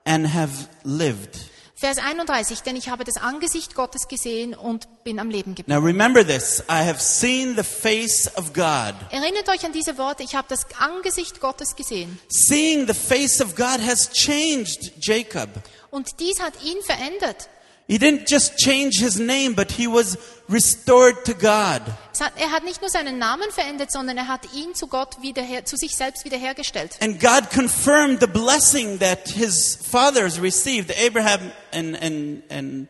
and 0.06 0.34
have 0.34 0.70
lived. 0.84 1.50
Vers 1.76 1.98
31, 1.98 2.64
denn 2.64 2.76
ich 2.76 2.90
habe 2.90 3.06
das 3.06 3.16
Angesicht 3.16 3.74
Gottes 3.74 4.10
gesehen 4.10 4.54
und 4.54 5.04
bin 5.06 5.18
am 5.18 5.30
Leben 5.30 5.56
geblieben. 5.56 5.74
Now 5.74 5.82
remember 5.82 6.28
this. 6.28 6.62
I 6.70 6.86
have 6.86 7.00
seen 7.00 7.56
the 7.56 7.64
face 7.64 8.30
of 8.36 8.52
God. 8.52 8.96
Erinnert 9.12 9.48
euch 9.48 9.66
an 9.66 9.72
diese 9.72 9.98
Worte, 9.98 10.24
ich 10.24 10.36
habe 10.36 10.48
das 10.50 10.66
Angesicht 10.78 11.40
Gottes 11.40 11.78
gesehen. 11.78 12.20
Seeing 12.28 12.86
the 12.86 12.94
face 12.94 13.40
of 13.40 13.56
God 13.56 13.80
has 13.80 14.12
changed 14.12 14.92
Jacob. 15.00 15.50
Und 15.90 16.20
dies 16.20 16.42
hat 16.42 16.62
ihn 16.62 16.82
verändert. 16.84 17.48
He 17.90 17.98
didn't 17.98 18.30
just 18.30 18.56
change 18.60 19.00
his 19.00 19.18
name, 19.20 19.56
but 19.56 19.72
he 19.72 19.88
was 19.88 20.16
restored 20.48 21.26
to 21.26 21.34
God. 21.34 21.82
Hat, 22.20 22.34
er 22.38 22.52
hat 22.52 22.64
nicht 22.64 22.82
nur 22.82 22.90
seinen 22.92 23.18
Namen 23.18 23.50
verändert, 23.50 23.92
sondern 23.92 24.16
er 24.16 24.28
hat 24.28 24.54
ihn 24.54 24.76
zu 24.76 24.86
Gott 24.86 25.24
wiederher, 25.24 25.66
zu 25.66 25.76
sich 25.76 25.98
selbst 25.98 26.24
wiederhergestellt. 26.24 26.98
And 27.02 27.20
God 27.20 27.50
confirmed 27.50 28.20
the 28.20 28.28
blessing 28.28 29.00
that 29.00 29.30
his 29.30 29.76
fathers 29.76 30.40
received, 30.40 30.94
Abraham 31.04 31.52
and, 31.72 32.00
and, 32.00 32.44
and 32.52 32.88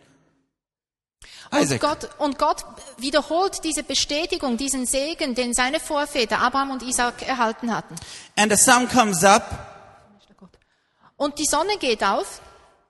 Und 1.51 1.61
Isaac. 1.61 1.79
Gott, 1.79 2.09
und 2.19 2.37
Gott 2.37 2.65
wiederholt 2.97 3.63
diese 3.63 3.83
Bestätigung, 3.83 4.57
diesen 4.57 4.85
Segen, 4.85 5.33
den 5.33 5.53
seine 5.53 5.79
Vorväter 5.79 6.39
Abraham 6.39 6.71
und 6.71 6.83
Isaac 6.83 7.25
erhalten 7.25 7.73
hatten. 7.73 7.95
And 8.35 8.51
the 8.51 8.57
sun 8.57 8.89
comes 8.89 9.23
up 9.23 9.65
Und 11.15 11.39
die 11.39 11.45
Sonne 11.45 11.77
geht 11.77 12.03
auf 12.03 12.41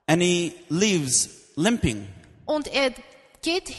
and 0.07 0.23
he 0.23 0.53
leaves 0.69 1.38
limping. 1.55 2.07
und 2.45 2.67
er 2.67 2.91
geht 3.41 3.69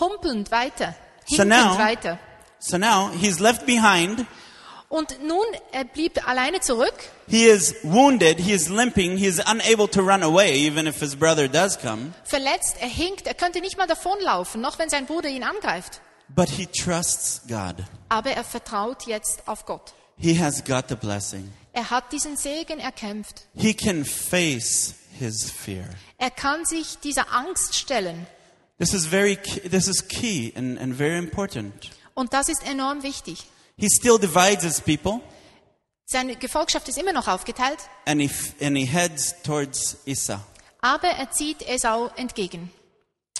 humpelnd 0.00 0.50
weiter, 0.50 0.94
So 1.28 1.44
now- 1.44 1.78
weiter. 1.78 2.18
So 2.58 2.78
now 2.78 3.10
he's 3.20 3.38
left 3.38 3.66
behind. 3.66 4.26
Und 4.88 5.20
nun, 5.22 5.44
er 5.72 5.84
blieb 5.84 6.26
alleine 6.28 6.60
zurück. 6.60 6.94
He 7.28 7.44
is 7.46 7.74
wounded. 7.82 8.38
He 8.38 8.52
is 8.52 8.68
limping. 8.68 9.16
He 9.16 9.26
is 9.26 9.40
unable 9.40 9.88
to 9.90 10.00
run 10.00 10.22
away, 10.22 10.54
even 10.64 10.86
if 10.86 11.00
his 11.00 11.16
brother 11.16 11.48
does 11.48 11.76
come. 11.78 12.12
verletzt, 12.24 12.76
er 12.80 12.88
hinkt, 12.88 13.26
er 13.26 13.34
könnte 13.34 13.60
nicht 13.60 13.76
mal 13.76 13.86
davonlaufen, 13.88 14.60
noch 14.60 14.78
wenn 14.78 14.88
sein 14.88 15.06
Bruder 15.06 15.28
ihn 15.28 15.42
angreift. 15.42 16.00
But 16.28 16.48
he 16.48 16.66
trusts 16.66 17.42
God. 17.48 17.76
Aber 18.08 18.30
er 18.30 18.44
vertraut 18.44 19.06
jetzt 19.06 19.46
auf 19.46 19.66
Gott. 19.66 19.92
He 20.18 20.38
has 20.40 20.64
got 20.64 20.88
the 20.88 20.94
blessing. 20.96 21.52
Er 21.72 21.90
hat 21.90 22.10
diesen 22.12 22.36
Segen 22.36 22.78
erkämpft. 22.78 23.46
He 23.56 23.74
can 23.74 24.04
face 24.04 24.94
his 25.18 25.50
fear. 25.50 25.88
Er 26.18 26.30
kann 26.30 26.64
sich 26.64 26.98
dieser 26.98 27.32
Angst 27.32 27.76
stellen. 27.76 28.26
This 28.78 28.92
is 28.92 29.06
very 29.06 29.36
this 29.36 29.88
is 29.88 30.06
key 30.06 30.52
and, 30.54 30.78
and 30.78 30.94
very 30.94 31.18
important. 31.18 31.90
Und 32.14 32.32
das 32.32 32.48
ist 32.48 32.62
enorm 32.66 33.02
wichtig. 33.02 33.44
He 33.76 33.88
still 33.90 34.18
divides 34.18 34.64
his 34.64 34.80
people 34.80 35.20
Seine 36.08 36.36
Gefolgschaft 36.36 36.88
ist 36.88 36.98
immer 36.98 37.12
noch 37.12 37.26
aufgeteilt, 37.26 37.78
and 38.04 38.20
he, 38.20 38.30
and 38.64 38.76
he 38.76 38.86
heads 38.86 39.34
towards 39.42 39.96
Esau. 40.06 40.38
aber 40.80 41.08
er 41.08 41.32
zieht 41.32 41.62
Esau 41.68 42.08
entgegen. 42.16 42.70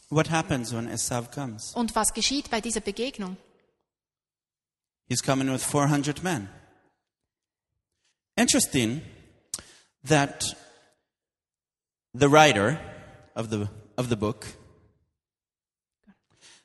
What 0.09 0.31
happens 0.31 0.73
when 0.73 0.89
Esau 0.89 1.23
comes? 1.33 1.73
Und 1.75 1.95
was 1.95 2.13
geschieht 2.13 2.51
bei 2.51 2.61
dieser 2.61 2.81
Begegnung? 2.81 3.37
He's 5.09 5.23
coming 5.23 5.49
with 5.49 5.63
400 5.63 6.25
men. 6.25 6.49
Interesting 8.35 9.01
that 10.03 10.57
the 12.17 12.29
writer 12.29 12.79
of 13.35 13.51
the, 13.51 13.69
of 13.97 14.09
the 14.09 14.17
book, 14.17 14.47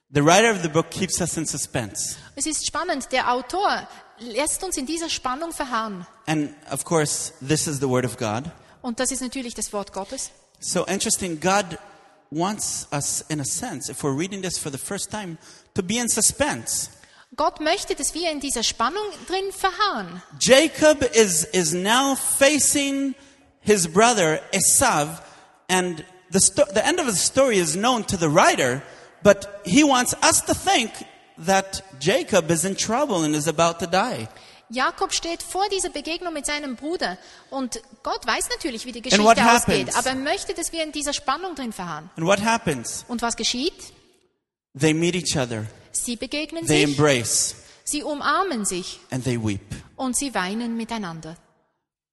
the 0.09 0.23
writer 0.23 0.49
of 0.49 0.61
the 0.61 0.69
book 0.69 0.91
keeps 0.91 1.21
us 1.21 1.37
in 1.37 1.45
suspense. 1.45 2.17
Es 2.35 2.45
ist 2.45 2.65
spannend, 2.65 3.11
der 3.11 3.31
Autor 3.31 3.87
lässt 4.19 4.63
uns 4.63 4.77
in 4.77 4.85
dieser 4.85 5.09
Spannung 5.09 5.51
verharren. 5.51 6.05
And 6.27 6.55
of 6.71 6.83
course, 6.83 7.33
this 7.41 7.67
is 7.67 7.79
the 7.79 7.89
word 7.89 8.05
of 8.05 8.17
God. 8.17 8.49
Und 8.81 8.99
das 8.99 9.11
ist 9.11 9.21
natürlich 9.21 9.53
das 9.53 9.71
Wort 9.73 9.93
Gottes. 9.93 10.31
So 10.59 10.85
interesting. 10.85 11.39
God 11.39 11.77
wants 12.31 12.87
us, 12.91 13.23
in 13.29 13.39
a 13.39 13.45
sense, 13.45 13.89
if 13.89 14.03
we're 14.03 14.15
reading 14.15 14.41
this 14.41 14.57
for 14.57 14.71
the 14.71 14.77
first 14.77 15.11
time, 15.11 15.37
to 15.75 15.83
be 15.83 15.97
in 15.97 16.07
suspense. 16.07 16.89
Gott 17.35 17.61
möchte, 17.61 17.95
dass 17.95 18.13
wir 18.13 18.29
in 18.29 18.41
dieser 18.41 18.63
Spannung 18.63 19.05
drin 19.27 19.51
verharren. 19.51 20.21
Jacob 20.39 21.01
is, 21.15 21.45
is 21.45 21.73
now 21.73 22.15
facing 22.15 23.15
his 23.61 23.87
brother 23.87 24.41
Esau, 24.51 25.07
and 25.71 26.03
the, 26.31 26.39
sto- 26.39 26.65
the 26.73 26.86
end 26.86 26.99
of 26.99 27.05
the 27.07 27.15
story 27.15 27.57
is 27.57 27.75
known 27.75 28.03
to 28.05 28.17
the 28.17 28.27
writer, 28.29 28.81
but 29.23 29.47
he 29.65 29.84
wants 29.84 30.13
us 30.21 30.41
to 30.45 30.53
think 30.53 30.91
that 31.45 31.81
Jacob 31.99 32.51
is 32.51 32.65
in 32.65 32.75
trouble 32.75 33.23
and 33.23 33.36
is 33.36 33.47
about 33.47 33.79
to 33.79 33.88
die. 33.88 34.27
Jakob 34.69 35.12
steht 35.13 35.43
vor 35.43 35.67
dieser 35.69 35.89
Begegnung 35.89 36.34
mit 36.34 36.45
seinem 36.45 36.75
Bruder 36.77 37.17
und 37.49 37.81
Gott 38.03 38.25
weiß 38.25 38.49
natürlich, 38.51 38.86
wie 38.86 38.93
die 38.93 39.01
Geschichte 39.01 39.23
ausgeht, 39.25 39.43
happens? 39.45 39.95
aber 39.95 40.10
er 40.12 40.15
möchte, 40.15 40.53
dass 40.53 40.71
wir 40.71 40.84
in 40.84 40.91
dieser 40.93 41.13
Spannung 41.13 41.55
drin 41.55 41.73
verharren. 41.73 42.10
And 42.15 42.25
what 42.25 42.41
happens? 42.41 43.03
Und 43.10 43.21
was 43.21 43.36
geschieht? 43.36 43.73
They 44.79 44.93
meet 44.93 45.15
each 45.15 45.36
other, 45.38 45.65
Sie 45.91 46.15
begegnen 46.15 46.65
they 46.65 46.86
sich, 46.86 46.97
embrace, 46.97 47.55
sie 47.84 48.03
umarmen 48.03 48.63
sich 48.63 48.99
and 49.10 49.25
they 49.25 49.38
weep. 49.38 49.60
und 49.97 50.15
sie 50.15 50.34
weinen 50.34 50.77
miteinander. 50.77 51.36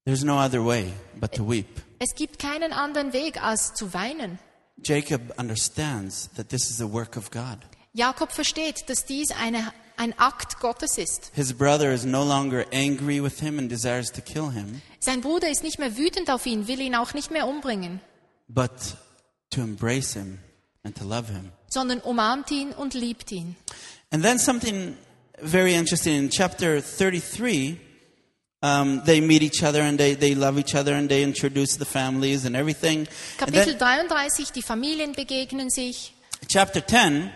There's 0.05 0.23
no 0.25 0.37
other 0.37 0.65
way 0.65 0.91
but 1.15 1.31
to 1.35 1.49
weep. 1.49 1.79
Es 1.99 2.15
gibt 2.15 2.39
keinen 2.39 2.71
anderen 2.73 3.13
Weg, 3.13 3.41
als 3.43 3.73
zu 3.73 3.93
weinen. 3.93 4.39
Jacob 4.83 5.37
understands 5.37 6.29
that 6.35 6.49
this 6.49 6.69
is 6.69 6.79
a 6.81 6.85
work 6.91 7.17
of 7.17 7.29
God. 7.31 7.57
Jakob 7.93 8.31
versteht, 8.31 8.89
dass 8.89 9.03
dies 9.05 9.31
eine, 9.31 9.73
ein 9.97 10.17
Akt 10.17 10.59
Gottes 10.61 10.97
ist. 10.97 11.31
His 11.33 11.53
brother 11.53 11.91
is 11.91 12.05
no 12.05 12.23
longer 12.23 12.65
angry 12.71 13.21
with 13.21 13.39
him 13.41 13.59
and 13.59 13.69
desires 13.69 14.11
to 14.11 14.21
kill 14.21 14.51
him, 14.51 14.81
Sein 15.01 15.21
Bruder 15.21 15.49
ist 15.49 15.63
nicht 15.63 15.79
mehr 15.79 15.97
wütend 15.97 16.29
auf 16.29 16.45
ihn, 16.45 16.67
will 16.67 16.79
ihn 16.79 16.95
auch 16.95 17.13
nicht 17.13 17.31
mehr 17.31 17.47
umbringen, 17.47 17.99
but 18.47 18.71
to 19.49 19.61
embrace 19.61 20.13
him 20.13 20.39
and 20.83 20.97
to 20.97 21.03
love 21.03 21.27
him. 21.31 21.51
sondern 21.67 21.99
umarmt 21.99 22.49
ihn 22.51 22.71
und 22.71 22.93
liebt 22.93 23.31
ihn. 23.31 23.55
And 24.11 24.23
then 24.23 24.39
something 24.39 24.95
very 25.41 25.73
interesting 25.75 26.15
in 26.17 26.29
chapter 26.29 26.81
33, 26.81 27.77
um, 28.61 29.01
they 29.05 29.21
meet 29.21 29.41
each 29.41 29.63
other 29.63 29.81
and 29.81 29.97
they, 29.97 30.15
they 30.15 30.35
love 30.35 30.59
each 30.59 30.75
other 30.75 30.93
and 30.93 31.09
they 31.09 31.23
introduce 31.23 31.77
the 31.77 31.85
families 31.85 32.45
and 32.45 32.55
everything. 32.55 33.07
And 33.39 33.51
Kapitel 33.51 33.77
then 33.77 34.07
33, 34.07 34.51
die 34.51 34.61
Familien 34.61 35.13
begegnen 35.13 35.69
sich. 35.69 36.13
chapter 36.47 36.81
10, 36.81 37.31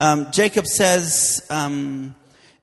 um, 0.00 0.26
Jacob 0.32 0.66
says, 0.66 1.46
um, 1.50 2.14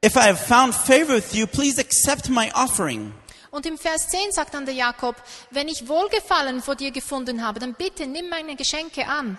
If 0.02 0.18
I 0.18 0.24
have 0.24 0.40
found 0.40 0.76
favor 0.76 1.14
with 1.14 1.34
you, 1.34 1.48
please 1.48 1.80
accept 1.80 2.30
my 2.30 2.52
offering. 2.56 3.14
Und 3.52 3.66
im 3.66 3.78
Vers 3.78 4.10
10 4.10 4.32
sagt 4.32 4.56
dann 4.56 4.66
der 4.66 4.74
Jakob, 4.74 5.16
wenn 5.52 5.68
ich 5.68 5.88
Wohlgefallen 5.88 6.62
vor 6.62 6.76
dir 6.76 6.92
gefunden 6.92 7.46
habe, 7.46 7.60
dann 7.60 7.76
bitte 7.76 8.08
nimm 8.08 8.28
meine 8.28 8.56
Geschenke 8.56 9.08
an. 9.08 9.38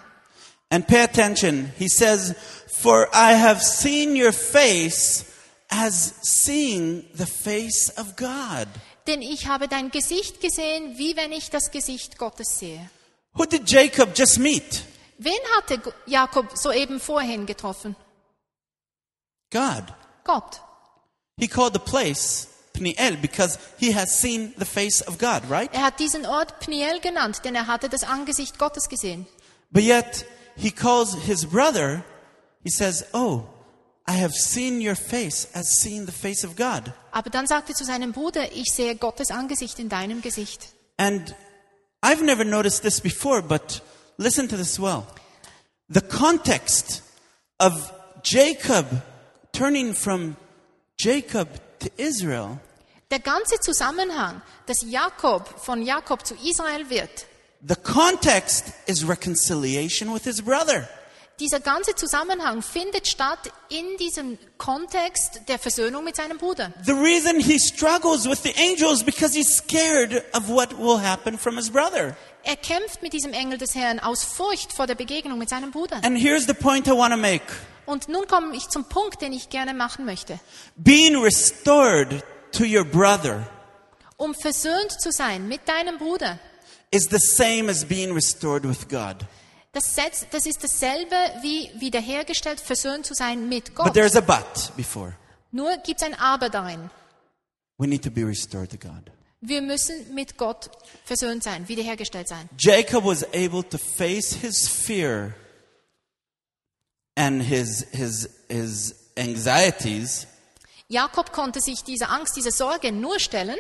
And 0.70 0.86
pay 0.86 1.02
attention. 1.02 1.72
He 1.76 1.88
says, 1.88 2.34
For 2.80 3.08
I 3.12 3.34
have 3.34 3.60
seen 3.62 4.16
your 4.16 4.32
face 4.32 5.26
as 5.80 6.14
seeing 6.22 7.04
the 7.14 7.26
face 7.26 7.90
of 7.96 8.16
God. 8.16 8.68
Denn 9.06 9.22
ich 9.22 9.46
habe 9.46 9.68
dein 9.68 9.90
Gesicht 9.90 10.40
gesehen, 10.40 10.96
wie 10.96 11.16
wenn 11.16 11.32
ich 11.32 11.50
das 11.50 11.70
Gesicht 11.70 12.18
Gottes 12.18 12.58
sehe. 12.58 12.90
Who 13.34 13.44
did 13.44 13.68
Jacob 13.68 14.16
just 14.16 14.38
meet? 14.38 14.84
Wen 15.18 15.40
hatte 15.56 15.80
Jakob 16.06 16.56
soeben 16.56 17.00
vorhin 17.00 17.46
getroffen? 17.46 17.96
God. 19.50 19.84
Gott. 20.24 20.60
He 21.38 21.48
called 21.48 21.74
the 21.74 21.80
place 21.80 22.48
Pniel 22.72 23.20
because 23.20 23.58
he 23.78 23.92
has 23.92 24.18
seen 24.20 24.52
the 24.56 24.64
face 24.64 25.00
of 25.02 25.18
God, 25.18 25.48
right? 25.48 25.72
Er 25.72 25.82
hat 25.82 25.98
diesen 26.00 26.26
Ort 26.26 26.60
Pniel 26.60 27.00
genannt, 27.00 27.44
denn 27.44 27.54
er 27.54 27.66
hatte 27.66 27.88
das 27.88 28.04
Angesicht 28.04 28.58
Gottes 28.58 28.88
gesehen. 28.88 29.26
But 29.70 29.82
yet 29.82 30.24
he 30.56 30.70
calls 30.70 31.14
his 31.14 31.44
brother, 31.44 32.04
he 32.62 32.70
says, 32.70 33.04
Oh, 33.12 33.44
I 34.06 34.20
have 34.20 34.34
seen 34.34 34.80
your 34.80 34.96
face 34.96 35.48
as 35.54 35.80
seeing 35.80 36.06
the 36.06 36.12
face 36.12 36.44
of 36.44 36.56
God. 36.56 36.92
Aber 37.10 37.30
dann 37.30 37.46
sagte 37.46 37.72
er 37.72 37.76
zu 37.76 37.84
seinem 37.84 38.12
Bruder, 38.12 38.52
ich 38.52 38.72
sehe 38.72 38.96
Gottes 38.96 39.30
Angesicht 39.30 39.78
in 39.78 39.88
deinem 39.88 40.20
Gesicht. 40.20 40.68
And 40.98 41.34
I've 42.02 42.22
never 42.22 42.44
noticed 42.44 42.82
this 42.82 43.00
before, 43.00 43.42
but 43.42 43.82
listen 44.18 44.48
to 44.48 44.56
this 44.56 44.78
well. 44.78 45.06
The 45.88 46.02
context 46.02 47.02
of 47.58 47.92
Jacob 48.22 48.86
turning 49.52 49.94
from 49.94 50.36
Jacob 50.98 51.48
to 51.80 51.90
Israel 51.96 52.60
Der 53.10 53.20
ganze 53.20 53.60
Zusammenhang, 53.60 54.42
dass 54.66 54.82
Jakob 54.82 55.46
von 55.60 55.82
Jakob 55.82 56.26
zu 56.26 56.34
Israel 56.34 56.88
wird, 56.88 57.26
The 57.66 57.76
context 57.76 58.72
is 58.86 59.06
reconciliation 59.06 60.12
with 60.12 60.24
his 60.24 60.42
brother. 60.42 60.88
Dieser 61.40 61.58
ganze 61.58 61.96
Zusammenhang 61.96 62.62
findet 62.62 63.08
statt 63.08 63.50
in 63.68 63.96
diesem 63.98 64.38
Kontext 64.56 65.40
der 65.48 65.58
Versöhnung 65.58 66.04
mit 66.04 66.14
seinem 66.14 66.38
Bruder. 66.38 66.72
The 66.84 66.92
reason 66.92 67.40
he 67.40 67.58
struggles 67.58 68.28
with 68.28 68.42
the 68.42 68.54
angel 68.56 68.92
is 68.92 69.02
because 69.02 69.36
he's 69.36 69.56
scared 69.56 70.22
of 70.32 70.48
what 70.48 70.78
will 70.78 71.00
happen 71.00 71.36
from 71.36 71.56
his 71.56 71.70
brother. 71.70 72.16
Er 72.44 72.56
kämpft 72.56 73.02
mit 73.02 73.12
diesem 73.12 73.32
Engel 73.32 73.58
des 73.58 73.74
Herrn 73.74 73.98
aus 73.98 74.22
Furcht 74.22 74.72
vor 74.72 74.86
der 74.86 74.94
Begegnung 74.94 75.38
mit 75.38 75.48
seinem 75.48 75.72
Bruder. 75.72 75.96
And 76.04 76.16
here's 76.16 76.46
the 76.46 76.54
point 76.54 76.86
I 76.86 76.92
want 76.92 77.12
to 77.12 77.18
make. 77.18 77.44
Und 77.86 78.08
nun 78.08 78.26
komme 78.28 78.54
ich 78.54 78.68
zum 78.68 78.84
Punkt, 78.84 79.20
den 79.20 79.32
ich 79.32 79.48
gerne 79.48 79.74
machen 79.74 80.04
möchte. 80.04 80.38
Being 80.76 81.16
restored 81.16 82.22
to 82.52 82.64
your 82.64 82.84
brother 82.84 83.44
Um 84.16 84.34
versöhnt 84.34 84.92
zu 85.00 85.10
sein 85.10 85.48
mit 85.48 85.68
deinem 85.68 85.98
Bruder, 85.98 86.38
is 86.92 87.08
the 87.10 87.18
same 87.18 87.68
as 87.68 87.84
being 87.84 88.12
restored 88.12 88.64
with 88.64 88.88
God. 88.88 89.16
Das, 89.74 89.94
das 90.30 90.46
ist 90.46 90.62
dasselbe 90.62 91.16
wie 91.42 91.70
wiederhergestellt, 91.78 92.60
versöhnt 92.60 93.06
zu 93.06 93.14
sein 93.14 93.48
mit 93.48 93.66
But 93.66 93.74
Gott. 93.74 93.94
there's 93.94 94.16
a 94.16 94.20
but 94.20 94.72
before. 94.76 95.14
Nur 95.50 95.76
gibt 95.78 96.00
es 96.00 96.06
ein 96.06 96.14
Aber 96.14 96.48
darin. 96.48 96.90
We 97.78 97.86
need 97.86 98.02
to 98.04 98.10
be 98.10 98.24
restored 98.26 98.70
to 98.70 98.78
God. 98.78 99.10
Wir 99.40 99.60
müssen 99.60 100.14
mit 100.14 100.38
Gott 100.38 100.70
versöhnt 101.04 101.42
sein, 101.42 101.68
wiederhergestellt 101.68 102.28
sein. 102.28 102.48
Jacob 102.58 103.04
was 103.04 103.24
able 103.34 103.62
to 103.62 103.76
face 103.78 104.32
his 104.32 104.66
fear 104.68 105.34
and 107.16 107.42
his, 107.42 107.86
his, 107.92 108.28
his 108.48 108.94
anxieties 109.16 110.26
Jakob 110.88 111.32
konnte 111.32 111.60
sich 111.60 111.82
dieser 111.82 112.10
Angst, 112.10 112.36
dieser 112.36 112.52
Sorge 112.52 112.92
nur 112.92 113.18
stellen, 113.18 113.58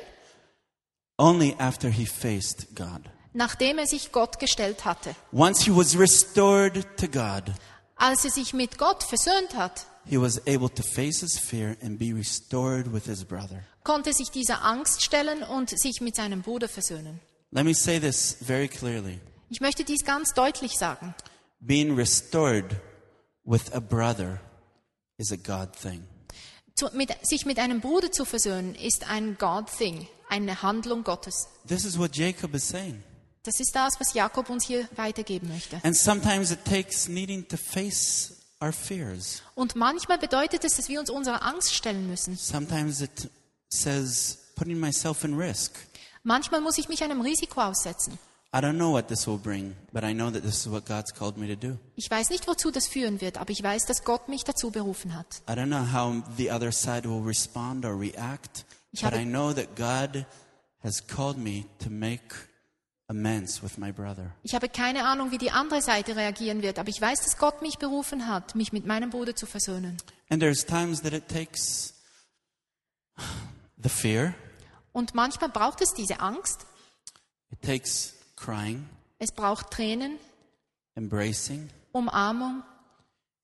only 1.18 1.54
after 1.58 1.88
he 1.88 2.06
faced 2.06 2.74
God. 2.74 3.00
Nachdem 3.34 3.78
er 3.78 3.86
sich 3.86 4.10
Gott 4.12 4.38
gestellt 4.38 4.84
hatte. 4.84 5.14
Once 5.32 5.64
he 5.64 5.70
was 5.70 5.98
restored 5.98 6.86
to 6.96 7.06
God, 7.08 7.52
Als 7.96 8.24
er 8.24 8.30
sich 8.30 8.52
mit 8.54 8.78
Gott 8.78 9.02
versöhnt 9.04 9.54
hat, 9.54 9.86
he 10.06 10.18
was 10.20 10.38
able 10.46 10.68
to 10.72 10.82
face 10.82 11.20
his 11.20 11.38
fear 11.38 11.76
and 11.82 11.98
be 11.98 12.12
restored 12.14 12.92
with 12.92 13.04
his 13.04 13.24
brother. 13.24 13.62
konnte 13.84 14.10
er 14.10 14.14
sich 14.14 14.30
dieser 14.30 14.62
Angst 14.64 15.02
stellen 15.02 15.42
und 15.42 15.70
sich 15.78 16.00
mit 16.00 16.16
seinem 16.16 16.42
Bruder 16.42 16.68
versöhnen. 16.68 17.20
Let 17.50 17.64
me 17.64 17.74
say 17.74 18.00
this 18.00 18.36
very 18.40 18.68
clearly. 18.68 19.20
Ich 19.50 19.60
möchte 19.60 19.84
dies 19.84 20.04
ganz 20.04 20.32
deutlich 20.34 20.78
sagen. 20.78 21.14
Being 21.60 21.94
restored 21.94 22.76
with 23.44 23.72
a 23.72 23.80
brother 23.80 24.40
is 25.18 25.30
a 25.32 25.36
God 25.36 25.72
thing. 25.80 26.04
Zu, 26.74 26.88
mit, 26.92 27.10
sich 27.22 27.46
mit 27.46 27.58
einem 27.60 27.80
Bruder 27.80 28.10
zu 28.10 28.24
versöhnen 28.24 28.74
ist 28.74 29.08
ein 29.08 29.36
God-Thing, 29.38 30.08
eine 30.28 30.62
Handlung 30.62 31.04
Gottes. 31.04 31.46
This 31.68 31.84
is 31.84 31.96
what 31.96 32.16
Jacob 32.16 32.52
is 32.54 32.68
saying. 32.68 33.02
Das 33.44 33.60
ist 33.60 33.76
das, 33.76 34.00
was 34.00 34.14
Jakob 34.14 34.48
uns 34.48 34.64
hier 34.64 34.88
weitergeben 34.96 35.48
möchte. 35.48 35.78
And 35.84 35.94
sometimes 35.94 36.50
it 36.50 36.64
takes 36.64 37.08
needing 37.08 37.46
to 37.48 37.58
face 37.58 38.32
our 38.62 38.72
fears. 38.72 39.42
Und 39.54 39.76
manchmal 39.76 40.16
bedeutet 40.18 40.64
es, 40.64 40.76
dass 40.76 40.88
wir 40.88 40.98
uns 40.98 41.10
unserer 41.10 41.42
Angst 41.42 41.74
stellen 41.74 42.08
müssen. 42.08 42.36
Sometimes 42.38 43.02
it 43.02 43.30
says 43.68 44.38
putting 44.56 44.80
myself 44.80 45.24
in 45.24 45.34
risk. 45.34 45.72
Manchmal 46.22 46.62
muss 46.62 46.78
ich 46.78 46.88
mich 46.88 47.04
einem 47.04 47.20
Risiko 47.20 47.60
aussetzen. 47.60 48.18
I 48.54 48.58
don't 48.58 48.76
know 48.76 48.92
what 48.92 49.08
this 49.08 49.26
will 49.26 49.36
bring, 49.36 49.74
but 49.92 50.04
I 50.04 50.14
know 50.14 50.30
that 50.30 50.42
this 50.42 50.60
is 50.60 50.70
what 50.70 50.86
God's 50.86 51.12
called 51.12 51.36
me 51.36 51.46
to 51.48 51.56
do. 51.56 51.76
Ich 51.96 52.10
weiß 52.10 52.30
nicht, 52.30 52.46
wozu 52.46 52.70
das 52.70 52.86
führen 52.86 53.20
wird, 53.20 53.36
aber 53.36 53.50
ich 53.50 53.62
weiß, 53.62 53.84
dass 53.84 54.04
Gott 54.04 54.28
mich 54.28 54.44
dazu 54.44 54.70
berufen 54.70 55.14
hat. 55.14 55.42
I 55.50 55.52
don't 55.52 55.66
know 55.66 55.92
how 55.92 56.22
the 56.38 56.50
other 56.50 56.72
side 56.72 57.06
will 57.06 57.22
respond 57.22 57.84
or 57.84 57.98
react, 57.98 58.64
Ich 58.92 59.02
but 59.02 59.12
I 59.12 59.24
know 59.24 59.52
that 59.52 59.76
God 59.76 60.24
has 60.82 61.06
called 61.06 61.36
me 61.36 61.64
to 61.82 61.90
make 61.90 62.22
Ich 63.06 64.54
habe 64.54 64.68
keine 64.68 65.04
Ahnung, 65.06 65.30
wie 65.30 65.38
die 65.38 65.50
andere 65.50 65.82
Seite 65.82 66.16
reagieren 66.16 66.62
wird, 66.62 66.78
aber 66.78 66.88
ich 66.88 67.00
weiß, 67.00 67.20
dass 67.20 67.36
Gott 67.36 67.60
mich 67.60 67.78
berufen 67.78 68.28
hat, 68.28 68.54
mich 68.54 68.72
mit 68.72 68.86
meinem 68.86 69.10
Bruder 69.10 69.36
zu 69.36 69.46
versöhnen. 69.46 69.98
Und 74.92 75.14
manchmal 75.14 75.50
braucht 75.50 75.80
es 75.82 75.92
diese 75.92 76.20
Angst, 76.20 76.66
it 77.50 77.60
takes 77.62 78.14
crying, 78.36 78.88
es 79.18 79.32
braucht 79.32 79.70
Tränen, 79.70 80.18
embracing, 80.94 81.68
Umarmung 81.92 82.62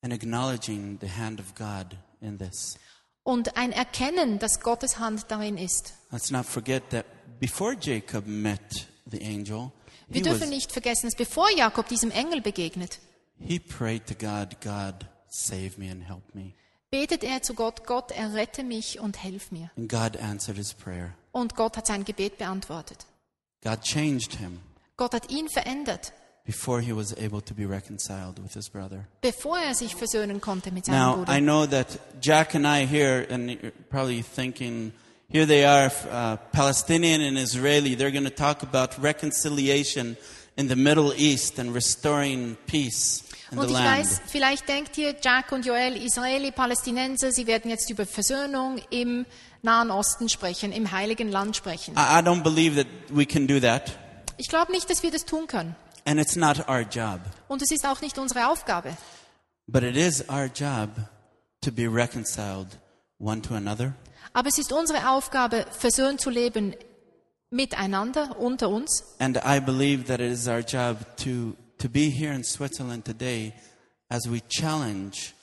and 0.03 0.12
acknowledging 0.12 0.99
the 1.01 1.09
hand 1.09 1.38
of 1.40 1.55
God 1.55 1.96
in 2.20 2.38
this. 2.38 2.79
und 3.25 3.57
ein 3.57 3.73
Erkennen, 3.73 4.38
dass 4.38 4.61
Gottes 4.61 4.99
Hand 4.99 5.27
darin 5.29 5.59
ist. 5.59 5.92
Let's 6.11 6.31
not 6.31 6.46
forget 6.46 6.88
that 6.90 7.05
before 7.38 7.77
Jacob 7.79 8.27
met 8.27 8.88
the 9.11 9.23
angel, 9.23 9.73
Wir 10.09 10.23
dürfen 10.23 10.42
was, 10.42 10.49
nicht 10.51 10.73
vergessen, 10.73 11.07
dass 11.07 11.14
bevor 11.14 11.51
Jakob 11.51 11.88
diesem 11.88 12.11
Engel 12.11 12.40
begegnet, 12.40 12.99
he 13.38 13.59
prayed 13.59 14.07
to 14.07 14.14
God, 14.14 14.61
God, 14.61 15.07
save 15.29 15.73
me 15.79 15.90
and 15.90 16.07
help 16.07 16.35
me. 16.35 16.53
betet 16.90 17.23
er 17.25 17.42
zu 17.42 17.55
Gott, 17.55 17.87
Gott, 17.87 18.11
errette 18.11 18.64
mich 18.64 19.01
und 19.01 19.23
helf 19.23 19.53
mir. 19.53 19.70
And 19.77 19.88
God 19.88 20.16
answered 20.16 20.57
his 20.57 20.75
prayer. 20.75 21.14
Und 21.33 21.55
Gott 21.55 21.77
hat 21.77 21.87
sein 21.87 22.05
Gebet 22.05 22.38
beantwortet. 22.38 23.07
God 23.62 23.83
changed 23.83 24.35
him 24.35 24.61
Gott 25.01 25.14
hat 25.14 25.31
ihn 25.31 25.49
verändert, 25.49 26.12
before 26.44 26.83
he 26.83 26.92
was 26.92 27.14
able 27.16 27.40
to 27.40 27.55
be 27.55 27.64
reconciled 27.64 28.38
with 28.42 28.53
his 28.53 28.68
brother. 28.68 29.07
bevor 29.23 29.59
er 29.59 29.75
sich 29.75 29.94
versöhnen 29.94 30.42
konnte 30.42 30.70
mit 30.73 30.85
seinem 30.85 30.99
Now, 30.99 31.16
Bruder. 31.16 31.33
I 31.33 31.40
know 31.40 31.66
that 31.66 31.87
Jack 32.20 32.55
and 32.55 32.66
I 32.66 32.85
here, 32.87 33.27
and 33.31 33.49
you're 33.49 33.73
probably 33.88 34.23
thinking, 34.23 34.92
here 35.31 35.47
they 35.47 35.64
are, 35.64 35.90
uh, 36.11 36.37
Palestinian 36.53 37.21
and 37.23 37.38
Israeli, 37.38 37.95
they're 37.97 38.11
going 38.11 38.25
to 38.25 38.31
talk 38.35 38.62
about 38.62 39.01
reconciliation 39.03 40.16
in 40.57 40.69
the 40.69 40.77
Middle 40.77 41.12
East 41.16 41.59
and 41.59 41.75
restoring 41.75 42.57
peace 42.66 43.23
in 43.53 43.59
Und 43.59 43.69
the 43.69 43.73
ich 43.75 43.79
land. 43.81 43.99
weiß, 44.01 44.21
vielleicht 44.29 44.69
denkt 44.69 44.99
ihr, 44.99 45.14
Jack 45.23 45.53
und 45.53 45.64
Joel, 45.66 45.97
Israeli, 45.97 46.51
Palästinenser, 46.53 47.33
sie 47.33 47.47
werden 47.47 47.71
jetzt 47.71 47.88
über 47.90 48.07
Versöhnung 48.07 48.81
im 48.90 49.27
Nahen 49.62 49.90
Osten 49.90 50.29
sprechen, 50.29 50.73
im 50.73 50.90
Heiligen 50.90 51.31
Land 51.31 51.57
sprechen. 51.57 51.95
I, 51.95 52.19
I 52.21 52.23
don't 52.23 52.43
believe 52.43 52.77
that 52.77 52.87
we 53.11 53.27
can 53.27 53.47
do 53.47 53.61
that, 53.61 53.93
Ich 54.37 54.49
glaube 54.49 54.73
nicht, 54.73 54.88
dass 54.90 55.03
wir 55.03 55.11
das 55.11 55.25
tun 55.25 55.47
können. 55.47 55.75
and 56.07 56.19
it's 56.19 56.35
not 56.37 56.66
our 56.69 56.81
job. 56.81 57.21
Und 57.49 57.61
es 57.62 57.71
ist 57.71 57.87
auch 57.87 58.01
nicht 58.01 58.19
unsere 58.19 58.49
Aufgabe. 58.49 58.97
But 59.66 59.83
it 59.85 59.97
is 59.97 60.25
our 60.29 60.47
job 60.47 60.90
to 61.62 61.71
be 61.71 61.87
reconciled 61.87 62.66
one 63.20 63.42
to 63.42 63.54
another 63.54 63.94
Aber 64.33 64.48
es 64.48 64.59
ist 64.59 64.72
unsere 64.72 65.11
Aufgabe, 65.11 65.66
versöhnt 65.70 66.20
zu 66.20 66.30
leben 66.30 66.74
miteinander, 67.50 68.38
unter 68.38 68.68
uns. 68.68 69.02
And 69.18 69.37
I 69.44 69.61
believe 69.61 70.04
that 70.04 70.20
it 70.20 70.33
is 70.33 70.46
our 70.46 70.61
job 70.61 70.98
to, 71.18 71.56
to 71.78 71.88
be 71.88 72.09
here 72.11 72.33
in 72.33 72.44
Switzerland 72.44 73.04
today 73.04 73.52
as 74.09 74.30
we 74.30 74.40
challenge 74.48 75.35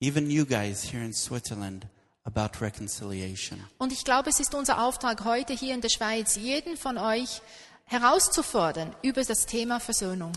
even 0.00 0.30
you 0.30 0.44
guys 0.44 0.82
here 0.82 1.02
in 1.02 1.14
Switzerland 1.14 1.86
about 2.24 2.60
reconciliation. 2.60 3.58
Und 3.78 3.92
ich 3.92 4.04
glaube, 4.04 4.28
es 4.28 4.40
ist 4.40 4.54
unser 4.54 4.82
Auftrag 4.82 5.24
heute 5.24 5.54
hier 5.54 5.74
in 5.74 5.80
der 5.80 5.88
Schweiz, 5.88 6.36
jeden 6.36 6.76
von 6.76 6.98
euch 6.98 7.40
herauszufordern 7.84 8.94
über 9.02 9.22
das 9.22 9.46
Thema 9.46 9.78
Versöhnung. 9.78 10.32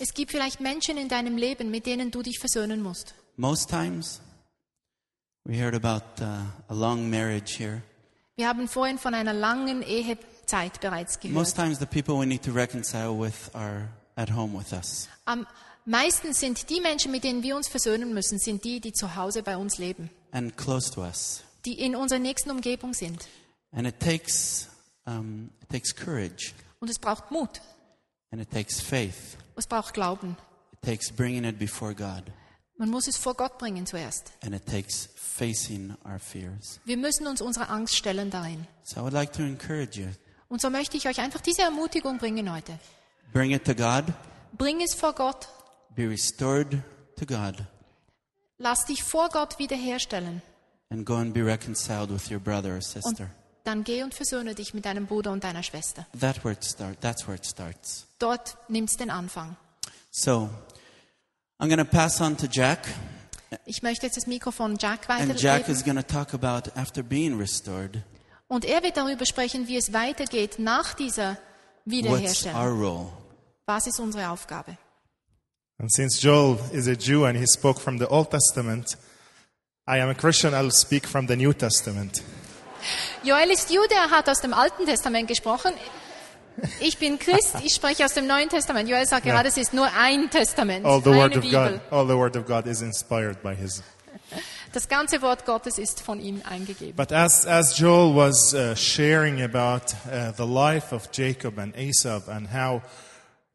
Es 0.00 0.14
gibt 0.14 0.30
vielleicht 0.32 0.60
Menschen 0.60 0.96
in 0.98 1.08
deinem 1.08 1.36
Leben, 1.36 1.70
mit 1.70 1.86
denen 1.86 2.10
du 2.10 2.22
dich 2.22 2.40
versöhnen 2.40 2.82
musst. 2.82 3.14
Most 3.36 3.68
times, 3.68 4.20
we 5.44 5.58
heard 5.58 5.74
about 5.74 6.02
uh, 6.20 6.42
a 6.68 6.74
long 6.74 7.10
marriage 7.10 7.56
here. 7.58 7.82
Wir 8.36 8.48
haben 8.48 8.68
vorhin 8.68 8.98
von 8.98 9.14
einer 9.14 9.32
langen 9.32 9.82
Ehezeit 9.82 10.80
bereits 10.80 11.18
Most 11.24 11.54
gehört. 11.54 11.56
times, 11.56 11.78
the 11.78 11.86
people 11.86 12.18
we 12.18 12.26
need 12.26 12.42
to 12.42 12.52
reconcile 12.52 13.16
with 13.16 13.50
are 13.54 13.88
at 14.16 14.28
home 14.30 14.56
with 14.56 14.72
us. 14.72 15.08
Am 15.24 15.46
meisten 15.84 16.32
sind 16.32 16.68
die 16.70 16.80
Menschen, 16.80 17.12
mit 17.12 17.24
denen 17.24 17.42
wir 17.42 17.54
uns 17.56 17.68
versöhnen 17.68 18.12
müssen, 18.14 18.38
sind 18.38 18.64
die, 18.64 18.80
die 18.80 18.92
zu 18.92 19.14
Hause 19.16 19.42
bei 19.42 19.56
uns 19.56 19.78
leben, 19.78 20.10
and 20.32 20.56
close 20.56 20.90
to 20.92 21.02
us. 21.02 21.42
die 21.64 21.78
in 21.80 21.94
unserer 21.96 22.18
nächsten 22.20 22.50
Umgebung 22.50 22.92
sind. 22.94 23.26
And 23.72 23.86
it 23.86 23.98
takes, 24.00 24.68
um, 25.06 25.50
it 25.62 25.68
takes 25.68 25.92
courage 25.94 26.52
Und 26.80 26.88
es 26.90 26.98
braucht 26.98 27.30
Mut, 27.32 27.60
and 28.30 28.40
it 28.40 28.50
takes 28.50 28.80
faith. 28.80 29.36
es 29.56 29.66
braucht 29.66 29.94
Glauben. 29.94 30.36
It 30.72 30.82
takes 30.82 31.10
bringing 31.10 31.44
it 31.44 31.58
before 31.58 31.94
God. 31.94 32.22
Man 32.76 32.90
muss 32.90 33.06
es 33.06 33.16
vor 33.16 33.34
Gott 33.34 33.58
bringen 33.58 33.86
zuerst. 33.86 34.32
and 34.42 34.54
it 34.54 34.66
takes 34.66 35.08
facing 35.16 35.94
our 36.04 36.18
fears. 36.18 36.80
Wir 36.84 36.96
müssen 36.96 37.26
uns 37.26 37.40
unserer 37.40 37.70
Angst 37.70 37.96
stellen 37.96 38.30
darin. 38.30 38.66
So 38.82 39.00
I 39.00 39.02
would 39.04 39.12
like 39.12 39.32
to 39.34 39.42
encourage 39.42 39.98
you. 40.00 40.08
Und 40.48 40.60
so 40.60 40.70
möchte 40.70 40.96
ich 40.96 41.06
euch 41.08 41.20
einfach 41.20 41.40
diese 41.40 41.62
Ermutigung 41.62 42.18
bringen 42.18 42.52
heute. 42.52 42.78
Bring 43.32 43.52
it 43.52 43.64
to 43.64 43.74
God, 43.74 44.04
Bring 44.56 44.80
es 44.82 44.94
vor 44.94 45.12
Gott, 45.14 45.48
be 45.96 46.08
restored 46.08 46.78
to 47.16 47.26
God, 47.26 47.56
lass 48.58 48.84
dich 48.86 49.02
vor 49.02 49.28
Gott 49.30 49.58
wiederherstellen. 49.58 50.42
and 50.90 51.04
go 51.06 51.14
and 51.16 51.32
be 51.34 51.44
reconciled 51.44 52.10
with 52.10 52.30
your 52.30 52.38
brother 52.38 52.70
or 52.70 52.74
Und 52.76 52.84
sister. 52.84 53.30
dann 53.64 53.82
geh 53.82 54.02
und 54.04 54.14
versöhne 54.14 54.54
dich 54.54 54.74
mit 54.74 54.84
deinem 54.84 55.06
Bruder 55.06 55.32
und 55.32 55.42
deiner 55.42 55.62
Schwester. 55.64 56.06
That 56.20 56.44
where 56.44 56.52
it 56.54 56.64
start, 56.64 57.00
that's 57.00 57.26
where 57.26 57.34
it 57.36 57.44
starts. 57.46 58.06
Dort 58.20 58.56
nimmt's 58.68 58.96
den 58.96 59.10
Anfang. 59.10 59.56
So 60.12 60.50
I'm 61.60 61.68
going 61.68 61.78
to 61.78 61.84
pass 61.84 62.20
on 62.20 62.36
to 62.38 62.46
Jack, 62.50 62.80
Ich 63.66 63.82
möchte 63.82 64.06
jetzt 64.06 64.16
das 64.16 64.26
Mikrofon 64.26 64.76
Jack 64.78 65.08
and 65.08 65.38
Jack 65.40 65.62
weitergeben. 65.68 65.72
is 65.72 65.84
going 65.84 65.96
to 65.96 66.02
talk 66.02 66.34
about 66.34 66.70
after 66.76 67.02
being 67.02 67.38
restored, 67.38 68.02
Und 68.48 68.64
er 68.64 68.82
wird 68.82 68.96
darüber 68.96 69.24
sprechen, 69.24 69.68
wie 69.68 69.76
es 69.76 69.92
weitergeht 69.92 70.58
nach 70.58 70.94
dieser 70.94 71.30
what's 71.32 71.40
Wiederherstellung. 71.86 72.60
our 72.60 72.70
role 72.70 73.06
Was 73.66 73.86
ist 73.86 74.00
unsere 74.00 74.28
Aufgabe? 74.28 74.76
And 75.78 75.92
since 75.92 76.20
Joel 76.20 76.58
is 76.72 76.86
a 76.88 76.92
Jew 76.92 77.24
and 77.24 77.38
he 77.38 77.46
spoke 77.46 77.80
from 77.80 77.98
the 77.98 78.06
Old 78.08 78.30
Testament, 78.30 78.96
I 79.88 80.00
am 80.00 80.08
a 80.08 80.14
Christian, 80.14 80.52
I'll 80.54 80.70
speak 80.72 81.06
from 81.08 81.26
the 81.28 81.36
New 81.36 81.52
Testament. 81.52 82.22
Joel 83.22 83.50
ist 83.50 83.70
Jude, 83.70 83.94
er 83.94 84.10
hat 84.10 84.28
aus 84.28 84.40
dem 84.40 84.52
Alten 84.52 84.84
Testament 84.86 85.28
gesprochen. 85.28 85.72
Ich 86.80 86.98
bin 86.98 87.18
Christ, 87.18 87.56
ich 87.62 87.74
spreche 87.74 88.04
aus 88.04 88.14
dem 88.14 88.26
Neuen 88.26 88.48
Testament. 88.48 88.88
Joel 88.88 89.06
sagt 89.06 89.24
gerade, 89.24 89.48
es 89.48 89.56
ist 89.56 89.74
nur 89.74 89.88
ein 89.98 90.30
Testament, 90.30 90.86
All 90.86 91.02
the 91.02 91.10
eine 91.10 91.18
word 91.18 91.36
of 91.36 91.42
Bibel. 91.42 91.70
God, 91.72 91.80
all 91.90 92.06
the 92.06 92.16
word 92.16 92.36
of 92.36 92.46
God 92.46 92.66
is 92.66 92.80
inspired 92.82 93.42
by 93.42 93.54
his. 93.54 93.82
Das 94.72 94.88
ganze 94.88 95.22
Wort 95.22 95.46
Gottes 95.46 95.78
ist 95.78 96.00
von 96.00 96.18
ihm 96.20 96.42
eingegeben. 96.44 96.96
But 96.96 97.12
as, 97.12 97.46
as 97.46 97.78
Joel 97.78 98.14
was 98.14 98.54
uh, 98.54 98.74
sharing 98.74 99.40
about 99.42 99.94
uh, 100.10 100.32
the 100.36 100.46
life 100.46 100.92
of 100.92 101.10
Jacob 101.12 101.58
and 101.58 101.76
Esau 101.76 102.20
and 102.28 102.48
how 102.52 102.82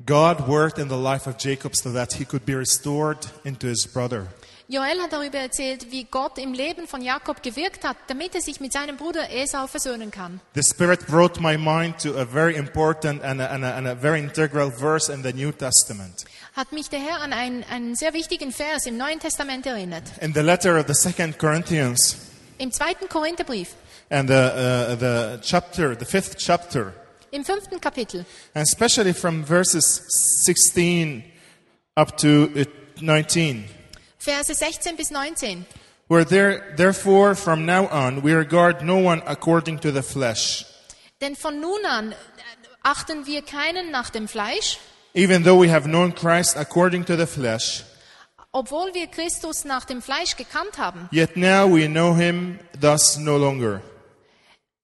God 0.05 0.47
worked 0.47 0.79
in 0.79 0.87
the 0.87 0.97
life 0.97 1.27
of 1.27 1.37
Jacob 1.37 1.75
so 1.75 1.91
that 1.91 2.13
he 2.13 2.23
could 2.23 2.45
be 2.45 2.55
restored 2.55 3.17
into 3.43 3.67
his 3.67 3.85
brother. 3.85 4.29
Joel 4.71 5.01
hat 5.01 5.11
darüber 5.13 5.39
erzählt, 5.39 5.91
wie 5.91 6.03
Gott 6.03 6.37
im 6.37 6.53
Leben 6.53 6.87
von 6.87 7.01
Jakob 7.01 7.41
gewirkt 7.41 7.83
hat, 7.83 7.97
damit 8.05 8.35
er 8.35 8.41
sich 8.41 8.59
mit 8.59 8.71
seinem 8.71 8.97
Bruder 8.97 9.31
Esau 9.31 9.65
versöhnen 9.65 10.11
kann. 10.11 10.41
The 10.53 10.61
Spirit 10.61 11.07
brought 11.07 11.41
my 11.41 11.57
mind 11.57 11.99
to 12.03 12.15
a 12.19 12.23
very 12.23 12.55
important 12.55 13.23
and 13.23 13.41
a, 13.41 13.47
and 13.47 13.65
a, 13.65 13.75
and 13.75 13.87
a 13.87 13.95
very 13.95 14.19
integral 14.19 14.69
verse 14.69 15.11
in 15.11 15.23
the 15.23 15.33
New 15.33 15.51
Testament. 15.51 16.23
Hat 16.55 16.71
mich 16.71 16.87
der 16.87 16.99
Herr 16.99 17.19
an 17.21 17.33
einen, 17.33 17.63
einen 17.63 17.95
sehr 17.95 18.13
wichtigen 18.13 18.51
Vers 18.51 18.85
im 18.85 18.95
Neuen 18.95 19.19
Testament 19.19 19.65
erinnert. 19.65 20.03
In 20.21 20.35
the 20.35 20.41
letter 20.41 20.79
of 20.79 20.85
the 20.85 20.93
Second 20.93 21.39
Corinthians 21.39 22.17
Im 22.59 22.71
zweiten 22.71 23.09
Korintherbrief, 23.09 23.69
and 24.11 24.29
the, 24.29 24.35
uh, 24.35 24.95
the 24.95 25.39
chapter, 25.41 25.95
the 25.97 26.05
fifth 26.05 26.37
chapter, 26.37 26.93
im 27.31 27.43
fünften 27.43 27.81
Kapitel, 27.81 28.23
and 28.53 28.67
especially 28.67 29.13
from 29.13 29.43
verses 29.43 30.03
16 30.45 31.23
up 31.97 32.15
to 32.17 32.51
uh, 32.55 32.65
19. 33.01 33.78
Verse 34.19 34.53
16 34.53 34.95
bis 34.97 35.11
19. 35.11 35.65
Where 36.07 36.25
there, 36.25 36.73
therefore, 36.75 37.35
from 37.35 37.65
now 37.65 37.87
on, 37.87 38.21
we 38.23 38.33
regard 38.33 38.81
no 38.83 38.97
one 38.97 39.21
according 39.25 39.79
to 39.79 39.91
the 39.91 40.01
flesh. 40.01 40.65
Denn 41.21 41.35
von 41.35 41.59
nun 41.61 41.85
an 41.85 42.11
äh, 42.11 42.15
achten 42.83 43.25
wir 43.25 43.41
keinen 43.43 43.91
nach 43.91 44.09
dem 44.09 44.27
Fleisch, 44.27 44.77
Even 45.13 45.43
though 45.43 45.59
we 45.59 45.69
have 45.69 45.87
known 45.87 46.13
Christ 46.13 46.55
according 46.57 47.03
to 47.05 47.15
the 47.15 47.25
flesh, 47.25 47.83
obwohl 48.51 48.93
wir 48.93 49.07
Christus 49.07 49.65
nach 49.65 49.85
dem 49.85 50.01
Fleisch 50.01 50.35
gekannt 50.35 50.77
haben. 50.77 51.07
yet 51.11 51.35
now 51.35 51.67
we 51.67 51.87
know 51.87 52.13
him 52.15 52.59
thus 52.79 53.17
no 53.17 53.37
longer. 53.37 53.81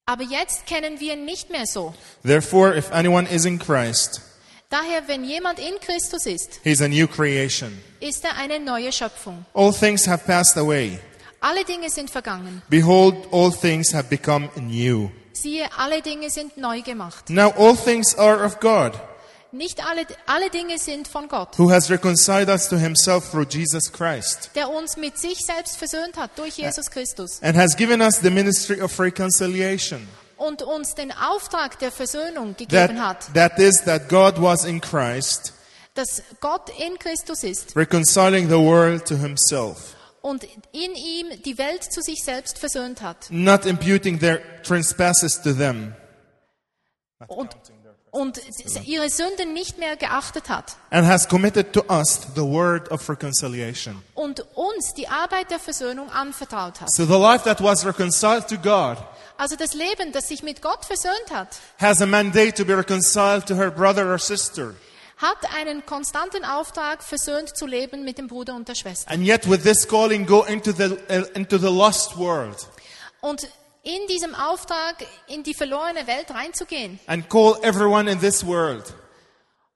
Aber 0.08 0.24
jetzt 0.24 0.68
kennen 0.68 1.00
wir 1.00 1.14
ihn 1.14 1.26
nicht 1.26 1.50
mehr 1.50 1.66
so. 1.66 1.94
Therefore, 2.24 2.76
if 2.78 2.92
anyone 2.92 3.28
is 3.28 3.46
in 3.46 3.58
Christ, 3.58 4.22
Daher, 4.70 5.08
wenn 5.08 5.24
jemand 5.24 5.60
in 5.60 5.80
Christus 5.80 6.26
ist, 6.26 6.60
he's 6.64 6.82
a 6.82 6.88
new 6.88 7.08
creation. 7.08 7.72
ist 8.00 8.24
er 8.26 8.36
eine 8.38 8.60
neue 8.60 8.92
Schöpfung. 8.92 9.46
All 9.54 9.74
things 9.74 10.08
have 10.08 10.26
passed 10.26 10.58
away. 10.58 11.00
Alle 11.40 11.64
Dinge 11.64 11.90
sind 11.90 12.10
vergangen. 12.10 12.62
Behold, 12.70 13.16
all 13.32 13.52
things 13.52 13.94
have 13.94 14.10
become 14.10 14.50
new. 14.56 15.12
Siehe, 15.34 15.68
alle 15.78 16.02
Dinge 16.02 16.30
sind 16.30 16.58
neu 16.58 16.82
gemacht. 16.82 17.30
Now 17.30 17.52
all 17.58 17.76
things 17.76 18.16
are 18.18 18.44
of 18.44 18.60
God, 18.60 18.94
Nicht 19.52 19.86
alle, 19.86 20.06
alle 20.26 20.50
Dinge 20.50 20.78
sind 20.80 21.08
von 21.08 21.28
Gott, 21.30 21.58
who 21.58 21.70
has 21.72 21.90
reconciled 21.90 22.50
us 22.50 22.68
to 22.68 22.78
himself 22.78 23.30
through 23.32 23.48
Jesus 23.50 23.90
Christ, 23.92 24.50
der 24.56 24.70
uns 24.70 24.98
mit 24.98 25.18
sich 25.18 25.38
selbst 25.46 25.78
versöhnt 25.78 26.18
hat 26.18 26.32
durch 26.38 26.58
Jesus 26.58 26.90
Christus 26.90 27.40
and 27.42 27.56
has 27.56 27.76
given 27.76 28.02
us 28.02 28.20
the 28.20 28.30
ministry 28.32 28.82
of 28.82 29.00
reconciliation. 29.00 30.08
Und 30.38 30.62
uns 30.62 30.96
den 30.96 31.12
Auftrag 31.12 31.80
der 31.80 31.92
Versöhnung 31.92 32.56
gegeben 32.56 33.02
hat, 33.02 33.34
That, 33.34 33.56
that 33.56 33.60
is, 33.60 33.84
that 33.86 34.10
God 34.10 34.42
was 34.42 34.66
in 34.66 34.82
Christ, 34.82 35.54
dass 35.94 36.22
Gott 36.42 36.70
in 36.78 36.98
Christus 37.00 37.44
ist 37.44 37.76
reconciling 37.76 38.48
the 38.48 38.58
world 38.58 39.06
to 39.08 39.16
himself, 39.16 39.96
und 40.22 40.44
in 40.44 40.96
ihm 40.96 41.42
die 41.44 41.58
Welt 41.58 41.84
zu 41.84 42.02
sich 42.02 42.24
selbst 42.24 42.60
versöhnt 42.60 43.02
hat. 43.02 43.28
Not 43.30 43.66
imputing 43.66 44.20
their 44.20 44.42
trespasses 44.64 45.42
to 45.42 45.54
them, 45.54 45.96
und, 47.28 47.56
und 48.16 48.40
ihre 48.86 49.10
Sünden 49.10 49.54
nicht 49.54 49.78
mehr 49.78 49.96
geachtet 49.98 50.50
hat 50.50 50.78
and 50.90 51.06
has 51.08 51.28
committed 51.28 51.74
to 51.74 51.84
us 51.90 52.22
the 52.36 52.42
word 52.42 52.90
of 52.92 53.08
reconciliation. 53.10 54.02
und 54.14 54.46
uns 54.56 54.94
die 54.96 55.08
Arbeit 55.08 55.52
der 55.52 55.60
Versöhnung 55.60 56.10
anvertraut 56.10 56.82
hat. 56.82 56.90
So 56.92 57.06
the 57.06 57.14
life 57.20 57.44
that 57.44 57.62
was 57.62 57.86
reconciled 57.86 58.48
to 58.48 58.58
God 58.58 58.98
Also 59.38 59.58
das 59.58 59.74
Leben, 59.74 60.14
das 60.14 60.30
sich 60.30 60.44
mit 60.44 60.62
Gott 60.62 60.86
versöhnt 60.86 61.30
hat, 61.30 61.58
has 61.80 62.02
a 62.02 62.06
mandate 62.06 62.54
to 62.54 62.64
be 62.64 62.76
reconciled 62.78 63.46
to 63.46 63.56
her 63.56 63.70
brother 63.70 64.10
or 64.10 64.18
sister. 64.18 64.74
hat 65.18 65.38
einen 65.58 65.86
konstanten 65.86 66.46
Auftrag, 66.46 67.04
versöhnt 67.04 67.50
zu 67.58 67.66
leben 67.68 68.06
mit 68.06 68.18
dem 68.18 68.28
Bruder 68.28 68.56
und 68.56 68.68
der 68.70 68.76
Schwester. 68.76 69.12
And 69.12 69.26
yet 69.26 69.50
with 69.50 69.64
this 69.64 69.86
calling, 69.86 70.26
go 70.26 70.44
into 70.44 70.72
the, 70.72 70.98
uh, 71.10 71.26
into 71.36 71.58
the 71.58 71.68
lost 71.68 72.18
world 72.18 72.56
Und 73.20 73.48
in 73.86 74.08
diesem 74.08 74.36
Auftrag 74.36 75.06
in 75.28 75.44
die 75.44 75.54
verlorene 75.54 76.06
Welt 76.08 76.30
reinzugehen 76.32 77.00
and 77.08 77.30
call 77.30 77.58
everyone 77.62 78.12
in 78.12 78.20
this 78.20 78.46
world, 78.46 78.94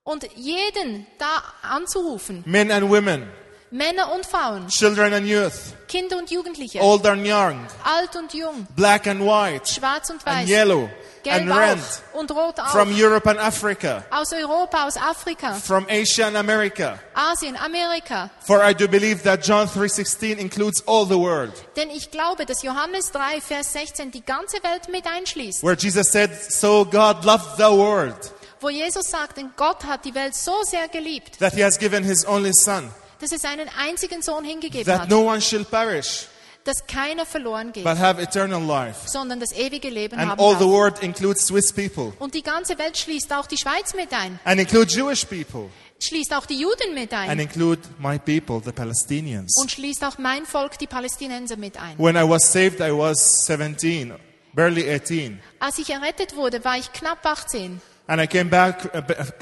und 0.04 0.28
jeden 0.36 1.08
da 1.17 1.43
anzurufen, 1.62 2.43
men 2.45 2.72
and 2.72 2.89
women, 2.89 3.30
Männer 3.72 4.12
und 4.12 4.26
Frauen, 4.26 4.67
children 4.67 5.13
and 5.13 5.28
youth, 5.28 5.76
Kinder 5.88 6.17
und 6.17 6.32
Jugendliche, 6.32 6.82
old 6.82 7.06
and 7.06 7.26
young, 7.26 7.65
alt 7.84 8.15
und 8.15 8.34
jung, 8.34 8.67
black 8.76 9.08
and 9.08 9.22
white, 9.22 9.67
schwarz 9.67 10.10
und 10.10 10.26
and 10.26 10.39
weiß, 10.41 10.50
yellow, 10.50 10.82
gelb 10.82 11.09
and 11.27 11.49
red, 11.49 11.77
auch 11.77 12.19
und 12.19 12.32
rot 12.32 12.60
from 12.71 12.91
Europe 12.91 13.29
and 13.29 13.39
Africa, 13.39 14.03
aus 14.12 14.32
Europa, 14.34 14.86
aus 14.86 14.97
Afrika, 14.97 15.53
from 15.53 15.86
Asia 15.89 16.27
and 16.27 16.38
America. 16.38 16.99
Asien, 17.13 17.55
Amerika. 17.55 18.29
For 18.45 18.63
I 18.63 18.73
do 18.73 18.88
believe 18.88 19.23
that 19.23 19.43
John 19.43 19.67
3:16 19.67 20.38
includes 20.38 20.82
all 20.88 21.05
the 21.05 21.17
world, 21.17 21.53
Denn 21.75 21.89
ich 21.89 22.12
glaube, 22.12 22.45
dass 22.45 22.63
Johannes 22.63 23.12
3, 23.12 23.41
Vers 23.41 23.73
16 23.73 24.12
die 24.12 24.23
ganze 24.25 24.63
Welt 24.63 24.89
mit 24.89 25.05
einschließt, 25.05 25.63
where 25.63 25.75
Jesus 25.75 26.12
said, 26.12 26.32
"So 26.51 26.86
God 26.86 27.23
loved 27.25 27.58
the 27.58 27.63
world 27.63 28.34
wo 28.62 28.69
Jesus 28.69 29.10
sagt, 29.10 29.38
denn 29.38 29.51
Gott 29.55 29.84
hat 29.86 30.05
die 30.05 30.13
Welt 30.13 30.36
so 30.36 30.63
sehr 30.63 30.88
geliebt, 30.88 31.39
that 31.39 31.53
he 31.53 31.63
has 31.63 31.77
given 31.77 32.03
his 32.03 32.25
only 32.25 32.51
son, 32.53 32.91
dass 33.19 33.32
es 33.32 33.41
seinen 33.41 33.69
einzigen 33.77 34.21
Sohn 34.21 34.43
hingegeben 34.43 34.86
that 34.86 35.01
hat, 35.01 35.10
no 35.10 35.21
one 35.21 35.41
shall 35.41 35.63
perish, 35.63 36.27
dass 36.69 36.86
keiner 36.88 37.25
verloren 37.25 37.71
geht, 37.73 37.84
but 37.84 37.97
have 37.97 38.21
eternal 38.21 38.62
life." 38.62 39.08
sondern 39.08 39.39
das 39.39 39.51
ewige 39.51 39.89
Leben 39.89 40.19
And 40.19 40.29
haben 40.32 40.39
all 40.39 40.55
the 40.58 40.65
world 40.65 41.01
includes 41.01 41.45
Swiss 41.47 41.73
people 41.73 42.13
Und 42.19 42.34
die 42.34 42.43
ganze 42.43 42.77
Welt 42.77 42.97
schließt 42.97 43.34
auch 43.34 43.47
die 43.47 43.58
Schweiz 43.58 43.93
mit 43.95 44.13
ein, 44.13 44.39
and 44.45 44.60
include 44.60 44.91
Jewish 44.91 45.25
people 45.25 45.69
schließt 45.99 46.34
auch 46.34 46.45
die 46.45 46.60
Juden 46.60 46.93
mit 46.93 47.13
and 47.13 47.29
ein 47.29 47.39
include 47.39 47.82
my 47.99 48.17
people, 48.17 48.62
the 48.63 48.71
Palestinians. 48.71 49.58
und 49.62 49.71
schließt 49.71 50.03
auch 50.03 50.17
mein 50.17 50.45
Volk, 50.45 50.77
die 50.79 50.88
Palästinenser, 50.88 51.58
mit 51.58 51.77
ein. 51.77 51.97
When 51.97 52.15
I 52.15 52.27
was 52.27 52.51
saved, 52.51 52.79
I 52.79 52.91
was 52.91 53.45
17, 53.45 54.13
barely 54.53 54.89
18. 54.89 55.39
Als 55.60 55.77
ich 55.77 55.89
errettet 55.89 56.36
wurde, 56.36 56.63
war 56.63 56.77
ich 56.77 56.91
knapp 56.93 57.25
18 57.25 57.82
And 58.08 58.19
I 58.19 58.25
came 58.25 58.49
back, 58.49 58.89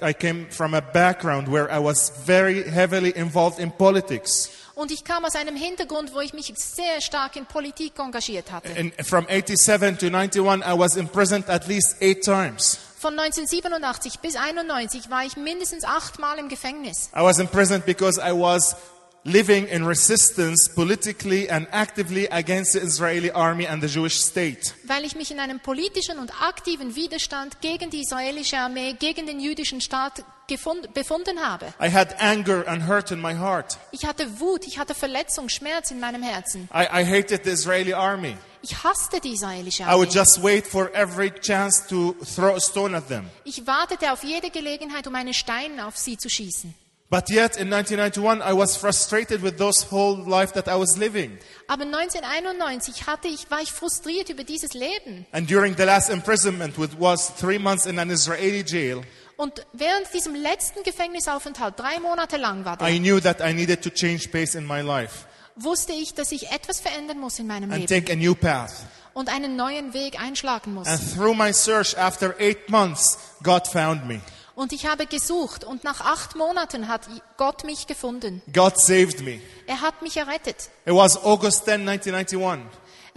I 0.01 0.13
came 0.13 0.47
from 0.49 0.73
a 0.73 0.81
background 0.81 1.49
where 1.49 1.69
I 1.69 1.81
was 1.81 2.11
very 2.25 2.63
heavily 2.69 3.11
involved 3.11 3.59
in 3.59 3.71
politics. 3.71 4.49
Und 4.77 4.91
ich 4.91 5.03
kam 5.03 5.25
aus 5.25 5.35
einem 5.35 5.55
Hintergrund, 5.55 6.13
wo 6.13 6.19
ich 6.21 6.33
mich 6.33 6.53
sehr 6.55 7.01
stark 7.01 7.35
in 7.35 7.47
Politik 7.47 7.97
engagiert 7.97 8.51
hatte. 8.51 8.69
And 8.77 8.93
from 9.03 9.25
87 9.27 9.97
to 9.97 10.05
91, 10.15 10.63
I 10.63 10.77
was 10.77 10.95
imprisoned 10.95 11.49
at 11.49 11.67
least 11.67 11.95
eight 11.99 12.23
times. 12.23 12.77
Von 12.99 13.17
1987 13.19 14.19
bis 14.19 14.35
91 14.35 15.09
war 15.09 15.25
ich 15.25 15.35
mindestens 15.35 15.83
achtmal 15.83 16.37
im 16.37 16.47
Gefängnis. 16.47 17.09
I 17.15 17.21
was 17.21 17.39
imprisoned 17.39 17.85
because 17.85 18.19
I 18.19 18.31
was 18.31 18.75
living 19.23 19.67
in 19.67 19.83
resistance 19.83 20.69
politically 20.73 21.49
and 21.49 21.67
actively 21.71 22.29
against 22.29 22.73
the 22.73 22.79
Israeli 22.79 23.31
army 23.31 23.65
and 23.67 23.81
the 23.81 23.87
Jewish 23.87 24.21
state. 24.21 24.73
weil 24.83 25.05
ich 25.05 25.15
mich 25.15 25.31
in 25.31 25.39
einem 25.39 25.59
politischen 25.59 26.19
und 26.19 26.31
aktiven 26.41 26.95
Widerstand 26.95 27.61
gegen 27.61 27.89
die 27.89 28.01
israelische 28.01 28.57
Armee, 28.57 28.93
gegen 28.93 29.25
den 29.25 29.39
jüdischen 29.39 29.81
Staat 29.81 30.23
gefund, 30.47 30.93
befunden 30.93 31.39
habe. 31.39 31.73
I 31.81 31.89
had 31.89 32.15
anger 32.19 32.67
and 32.67 32.87
hurt 32.87 33.11
in 33.11 33.21
my 33.21 33.35
heart. 33.35 33.77
Ich 33.91 34.05
hatte 34.05 34.39
Wut, 34.39 34.65
ich 34.65 34.79
hatte 34.79 34.93
Verletzung, 34.93 35.49
Schmerz 35.49 35.91
in 35.91 35.99
meinem 35.99 36.23
Herzen. 36.23 36.69
I, 36.73 37.01
I 37.01 37.05
hated 37.05 37.43
the 37.43 37.51
Israeli 37.51 37.93
army. 37.93 38.37
Ich 38.61 38.83
hasste 38.83 39.19
die 39.19 39.33
israelische 39.33 39.85
Armee. 39.85 39.95
I 39.95 39.99
would 39.99 40.13
just 40.13 40.41
wait 40.41 40.65
for 40.65 40.89
every 40.93 41.31
chance 41.31 41.87
to 41.87 42.15
throw 42.35 42.55
a 42.55 42.59
stone 42.59 42.95
at 42.95 43.07
them. 43.07 43.29
Ich 43.43 43.65
wartete 43.67 44.11
auf 44.11 44.23
jede 44.23 44.49
Gelegenheit, 44.49 45.07
um 45.07 45.15
einen 45.15 45.33
Stein 45.33 45.79
auf 45.79 45.97
sie 45.97 46.17
zu 46.17 46.29
schießen. 46.29 46.73
But 47.09 47.29
yet 47.29 47.55
in 47.55 47.71
1991, 47.71 48.41
I 48.41 48.51
was 48.51 48.75
frustrated 48.75 49.41
with 49.41 49.57
those 49.57 49.81
whole 49.89 50.17
life 50.27 50.51
that 50.55 50.67
I 50.67 50.75
was 50.75 50.97
living. 50.97 51.37
Aber 51.69 51.85
1991 51.85 53.07
hatte 53.07 53.29
ich, 53.29 53.49
war 53.49 53.61
ich 53.61 53.71
frustriert 53.71 54.29
über 54.29 54.43
dieses 54.43 54.73
Leben. 54.73 55.25
And 55.31 55.49
during 55.49 55.77
the 55.77 55.85
last 55.85 56.09
imprisonment, 56.09 56.77
which 56.77 56.91
was 56.99 57.33
three 57.39 57.59
months 57.59 57.85
in 57.85 57.97
an 57.97 58.09
Israeli 58.09 58.65
jail, 58.65 59.03
Und 59.37 59.65
während 59.71 60.13
diesem 60.13 60.35
letzten 60.35 60.83
Gefängnisaufenthalt, 60.83 61.79
drei 61.79 61.99
Monate 61.99 62.37
lang 62.37 62.65
war 62.65 62.75
der, 62.77 62.89
I 62.89 62.99
knew 62.99 63.19
that 63.19 63.39
I 63.39 63.53
needed 63.53 63.81
to 63.83 63.89
change 63.89 64.27
pace 64.29 64.55
in 64.55 64.65
my 64.65 64.81
life 64.81 65.25
wusste 65.57 65.93
ich, 65.93 66.13
dass 66.13 66.31
ich 66.31 66.51
etwas 66.51 66.79
verändern 66.79 67.19
muss 67.19 67.39
in 67.39 67.47
meinem 67.47 67.71
and 67.71 67.89
Leben 67.89 68.05
take 68.05 68.13
a 68.13 68.15
new 68.15 68.35
path. 68.35 68.73
und 69.13 69.29
einen 69.29 69.55
neuen 69.55 69.93
Weg 69.93 70.19
einschlagen 70.19 70.73
muss. 70.73 70.87
And 70.87 71.15
through 71.15 71.35
my 71.35 71.51
search 71.51 71.97
after 71.97 72.35
eight 72.39 72.69
months, 72.69 73.17
God 73.43 73.67
found 73.67 74.07
me. 74.07 74.21
Und 74.55 74.73
ich 74.73 74.87
habe 74.87 75.05
gesucht 75.05 75.63
und 75.63 75.83
nach 75.83 76.01
acht 76.01 76.35
Monaten 76.35 76.87
hat 76.87 77.01
Gott 77.37 77.63
mich 77.63 77.85
gefunden. 77.85 78.41
God 78.53 78.79
saved 78.79 79.21
me. 79.21 79.39
Er 79.67 79.81
hat 79.81 80.01
mich 80.01 80.17
errettet. 80.17 80.69
It 80.85 80.93
was 80.93 81.15
August 81.23 81.65
10, 81.65 81.87
1991, 81.87 82.67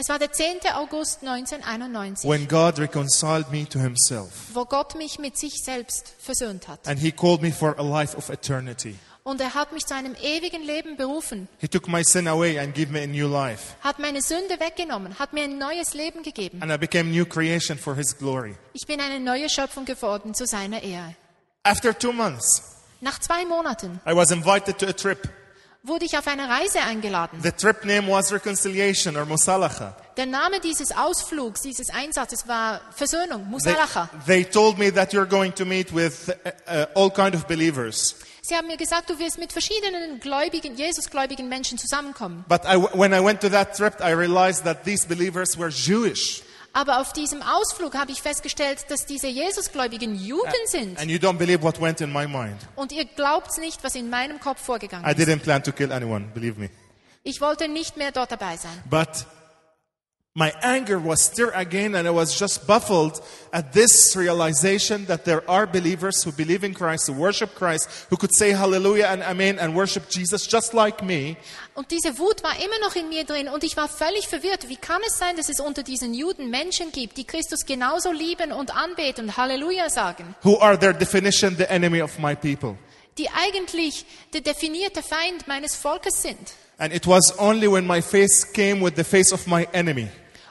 Es 0.02 0.08
war 0.08 0.18
der 0.18 0.32
10. 0.32 0.60
August 0.76 1.20
1991, 1.20 2.26
when 2.26 2.48
God 2.48 2.78
reconciled 2.78 3.50
me 3.52 3.68
to 3.68 3.78
Himself. 3.78 4.30
wo 4.54 4.64
Gott 4.64 4.94
mich 4.94 5.18
mit 5.18 5.36
sich 5.36 5.62
selbst 5.62 6.14
versöhnt 6.18 6.68
hat. 6.68 6.88
And 6.88 6.98
He 6.98 7.12
called 7.12 7.42
me 7.42 7.52
for 7.52 7.78
a 7.78 7.82
life 7.82 8.16
of 8.16 8.30
eternity. 8.30 8.96
Und 9.24 9.42
er 9.42 9.52
hat 9.52 9.72
mich 9.74 9.84
zu 9.84 9.94
einem 9.94 10.14
ewigen 10.14 10.62
Leben 10.62 10.96
berufen, 10.96 11.48
He 11.58 11.68
took 11.68 11.86
my 11.86 12.02
sin 12.02 12.28
away 12.28 12.58
and 12.58 12.74
gave 12.74 12.90
me 12.90 13.02
a 13.02 13.06
new 13.06 13.28
life. 13.28 13.74
hat 13.82 13.98
meine 13.98 14.22
Sünde 14.22 14.58
weggenommen, 14.58 15.18
hat 15.18 15.34
mir 15.34 15.44
ein 15.44 15.58
neues 15.58 15.92
Leben 15.92 16.22
gegeben. 16.22 16.62
And 16.62 16.72
I 16.72 16.78
became 16.78 17.10
new 17.10 17.26
creation 17.26 17.76
for 17.76 17.94
His 17.94 18.16
glory. 18.16 18.54
Ich 18.72 18.86
bin 18.86 19.02
eine 19.02 19.20
neue 19.20 19.50
Schöpfung 19.50 19.84
geworden 19.84 20.32
zu 20.32 20.46
seiner 20.46 20.82
Ehre. 20.82 21.14
After 21.62 21.92
two 21.92 22.14
months, 22.14 22.62
Nach 23.02 23.18
zwei 23.18 23.44
Monaten 23.44 24.00
I 24.06 24.14
was 24.16 24.30
invited 24.30 24.78
to 24.78 24.86
a 24.86 24.94
trip. 24.94 25.28
Wurde 25.82 26.04
ich 26.04 26.16
auf 26.18 26.26
eine 26.26 26.48
Reise 26.48 26.80
eingeladen. 26.80 27.40
The 27.42 27.52
trip 27.52 27.84
name 27.84 28.08
was 28.08 28.32
Reconciliation 28.32 29.16
or 29.16 29.24
Musalacha. 29.24 29.94
Der 30.16 30.26
Name 30.26 30.60
dieses 30.60 30.92
Ausflugs, 30.92 31.62
dieses 31.62 31.90
Einsatzes 31.90 32.46
war 32.46 32.80
Versöhnung, 32.94 33.44
They, 33.44 33.50
Musalacha. 33.50 34.10
they 34.26 34.44
told 34.44 34.78
me 34.78 34.92
that 34.92 35.12
you're 35.12 35.26
going 35.28 35.54
to 35.54 35.64
meet 35.64 35.94
with 35.94 36.28
uh, 36.28 36.50
uh, 36.70 36.86
all 36.94 37.10
kind 37.10 37.34
of 37.34 37.46
believers. 37.46 38.16
Sie 38.42 38.54
haben 38.56 38.66
mir 38.66 38.76
gesagt, 38.76 39.08
du 39.10 39.18
wirst 39.18 39.38
mit 39.38 39.52
verschiedenen 39.52 40.18
gläubigen, 40.18 40.74
Jesusgläubigen 40.74 41.48
Menschen 41.48 41.78
zusammenkommen. 41.78 42.44
But 42.48 42.62
I, 42.64 42.76
when 42.76 43.12
I 43.12 43.20
went 43.22 43.40
to 43.42 43.48
that 43.50 43.76
trip, 43.76 44.00
I 44.00 44.12
realized 44.12 44.64
that 44.64 44.84
these 44.84 45.06
believers 45.06 45.56
were 45.58 45.68
Jewish. 45.70 46.42
Aber 46.72 47.00
auf 47.00 47.12
diesem 47.12 47.42
Ausflug 47.42 47.94
habe 47.96 48.12
ich 48.12 48.22
festgestellt, 48.22 48.86
dass 48.90 49.04
diese 49.06 49.26
Jesusgläubigen 49.26 50.14
Juden 50.14 50.52
sind. 50.66 50.98
And 51.00 51.10
you 51.10 51.18
don't 51.18 51.36
believe 51.38 51.62
what 51.62 51.80
went 51.80 52.00
in 52.00 52.12
my 52.12 52.26
mind. 52.28 52.56
Und 52.76 52.92
ihr 52.92 53.04
glaubt 53.04 53.58
nicht, 53.58 53.82
was 53.82 53.94
in 53.96 54.08
meinem 54.08 54.38
Kopf 54.38 54.62
vorgegangen 54.64 55.04
I 55.04 55.10
ist. 55.10 55.18
didn't 55.18 55.40
plan 55.40 55.62
to 55.62 55.72
kill 55.72 55.92
anyone, 55.92 56.26
believe 56.32 56.60
me. 56.60 56.70
Ich 57.22 57.40
wollte 57.40 57.68
nicht 57.68 57.96
mehr 57.96 58.12
dort 58.12 58.30
dabei 58.30 58.56
sein. 58.56 58.72
But 58.88 59.26
my 60.36 60.52
anger 60.62 60.96
was 60.96 61.20
stirred 61.22 61.54
again, 61.56 61.96
and 61.96 62.06
I 62.06 62.12
was 62.12 62.38
just 62.38 62.64
baffled 62.64 63.20
at 63.52 63.72
this 63.72 64.14
realization 64.14 65.06
that 65.06 65.24
there 65.24 65.42
are 65.50 65.66
believers 65.66 66.22
who 66.22 66.30
believe 66.30 66.62
in 66.62 66.72
Christ, 66.72 67.08
who 67.08 67.14
worship 67.14 67.56
Christ, 67.56 68.06
who 68.10 68.16
could 68.16 68.32
say 68.32 68.52
hallelujah 68.52 69.06
and 69.06 69.24
amen 69.24 69.58
and 69.58 69.74
worship 69.74 70.08
Jesus 70.08 70.46
just 70.46 70.72
like 70.72 71.02
me. 71.02 71.36
Und 71.74 71.90
diese 71.90 72.16
Wut 72.18 72.44
war 72.44 72.54
immer 72.64 72.78
noch 72.80 72.94
in 72.94 73.08
mir 73.08 73.24
drin 73.24 73.48
und 73.48 73.64
ich 73.64 73.76
war 73.76 73.88
völlig 73.88 74.28
verwirrt. 74.28 74.68
Wie 74.68 74.76
kann 74.76 75.02
es 75.04 75.18
sein, 75.18 75.36
dass 75.36 75.48
es 75.48 75.58
unter 75.58 75.82
diesen 75.82 76.14
Juden 76.14 76.48
Menschen 76.48 76.92
gibt, 76.92 77.16
die 77.16 77.24
Christus 77.24 77.66
genauso 77.66 78.12
lieben 78.12 78.52
und 78.52 78.72
anbeten 78.72 79.24
und 79.24 79.36
Halleluja 79.36 79.90
sagen, 79.90 80.36
Who 80.44 80.60
are 80.60 80.78
their 80.78 80.92
definition 80.92 81.56
the 81.56 81.68
enemy 81.68 82.02
of 82.02 82.20
my 82.20 82.36
people? 82.36 82.78
die 83.18 83.28
eigentlich 83.30 84.06
der 84.32 84.42
definierte 84.42 85.02
Feind 85.02 85.48
meines 85.48 85.74
Volkes 85.74 86.22
sind? 86.22 86.54
And 86.78 86.94
it 86.94 87.06
was 87.08 87.36
only 87.36 87.66
when 87.70 87.84
my 87.84 88.00
face 88.00 88.44
came 88.52 88.80
with 88.80 88.94
the 88.94 89.04
face 89.04 89.32
of 89.32 89.48
my 89.48 89.66
enemy 89.72 90.08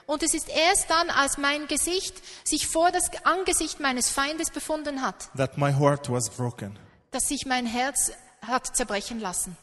Und 0.09 0.23
es 0.23 0.33
ist 0.33 0.49
erst 0.49 0.89
dann, 0.89 1.11
als 1.11 1.37
mein 1.37 1.67
Gesicht 1.67 2.15
sich 2.43 2.65
vor 2.65 2.91
das 2.91 3.11
Angesicht 3.25 3.79
meines 3.79 4.09
Feindes 4.09 4.49
befunden 4.49 5.03
hat, 5.03 5.29
that 5.37 5.55
my 5.55 5.71
heart 5.71 6.09
was 6.09 6.31
broken. 6.31 6.79
dass 7.11 7.27
sich 7.27 7.45
mein 7.45 7.67
Herz 7.67 8.11
hat 8.41 8.75
zerbrechen 8.75 9.19
lassen. 9.19 9.55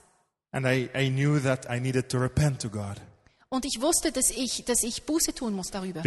And 0.53 0.65
I, 0.65 0.89
I 0.97 1.11
knew 1.11 1.41
that 1.41 1.67
I 1.69 1.81
needed 1.81 2.09
to 2.11 2.19
repent 2.19 2.63
to 2.63 2.71
God. 2.71 3.01
Und 3.49 3.65
ich 3.65 3.81
wusste, 3.81 4.13
dass 4.13 4.31
ich, 4.31 4.65
dass 4.65 4.85
ich 4.85 5.03
Buße 5.03 5.35
tun 5.35 5.53
muss 5.53 5.73
darüber. 5.73 6.03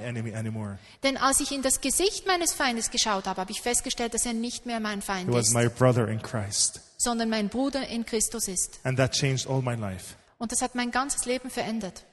Enemy. 0.00 0.32
Denn 1.02 1.16
als 1.18 1.40
ich 1.40 1.52
in 1.52 1.60
das 1.60 1.82
Gesicht 1.82 2.26
meines 2.26 2.54
Feindes 2.54 2.90
geschaut 2.90 3.26
habe, 3.26 3.42
habe 3.42 3.52
ich 3.52 3.60
festgestellt, 3.60 4.14
dass 4.14 4.24
er 4.24 4.32
nicht 4.32 4.64
mehr 4.64 4.80
mein 4.80 5.02
Feind 5.02 5.28
He 5.28 5.34
was 5.34 5.48
ist, 5.48 5.54
my 5.54 5.68
brother 5.68 6.08
in 6.08 6.22
Christ. 6.22 6.80
sondern 6.96 7.28
mein 7.28 7.50
Bruder 7.50 7.86
in 7.86 8.06
Christus 8.06 8.48
ist. 8.48 8.80
And 8.82 8.96
that 8.96 9.12
changed 9.12 9.46
all 9.46 9.60
my 9.60 9.74
life. 9.74 10.14
Und 10.38 10.52
das 10.52 10.60
hat 10.62 10.74
mein 10.74 10.90
ganzes 10.90 11.24
Leben 11.24 11.50
verändert. 11.50 12.04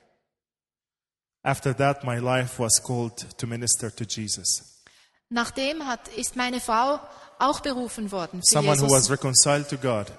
After 1.44 1.76
that, 1.76 2.04
my 2.06 2.18
life 2.20 2.58
was 2.58 2.82
called 2.82 3.38
to 3.38 3.46
minister 3.48 3.94
to 3.94 4.06
Jesus. 4.06 4.82
Nachdem 5.30 5.86
hat, 5.88 6.08
ist 6.10 6.36
meine 6.36 6.62
Frau 6.62 7.00
auch 7.40 7.60
berufen 7.60 8.12
worden 8.12 8.42
für 8.44 8.52
Someone 8.54 8.80
who 8.80 8.86
was 8.86 9.08
Jesus. 9.08 9.10
reconciled 9.12 9.68
to 9.70 9.78
God 9.78 10.12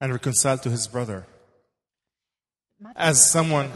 and 0.00 0.12
reconciled 0.12 0.62
to 0.62 0.70
his 0.70 0.86
brother. 0.86 1.26
As 2.94 3.32
someone, 3.32 3.68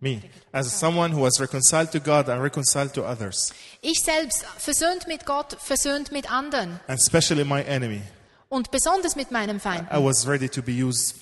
me, 0.00 0.22
as 0.52 0.70
someone 0.72 1.10
who 1.12 1.22
was 1.22 1.40
reconciled 1.40 1.90
to 1.90 1.98
God 1.98 2.28
and 2.28 2.40
reconciled 2.40 2.94
to 2.94 3.02
others, 3.04 3.52
Ich 3.80 4.04
selbst 4.04 4.44
versöhnt 4.58 5.08
mit 5.08 5.26
Gott, 5.26 5.56
versöhnt 5.60 6.12
mit 6.12 6.30
anderen 6.30 6.78
and 6.86 7.00
especially 7.00 7.42
my 7.44 7.62
enemy, 7.64 8.02
und 8.48 8.70
besonders 8.70 9.16
mit 9.16 9.32
meinem 9.32 9.58
Feind. 9.58 9.88
I 9.90 9.96
was 9.98 10.24
ready 10.28 10.48
to 10.48 10.62
be 10.62 10.72
used 10.72 11.16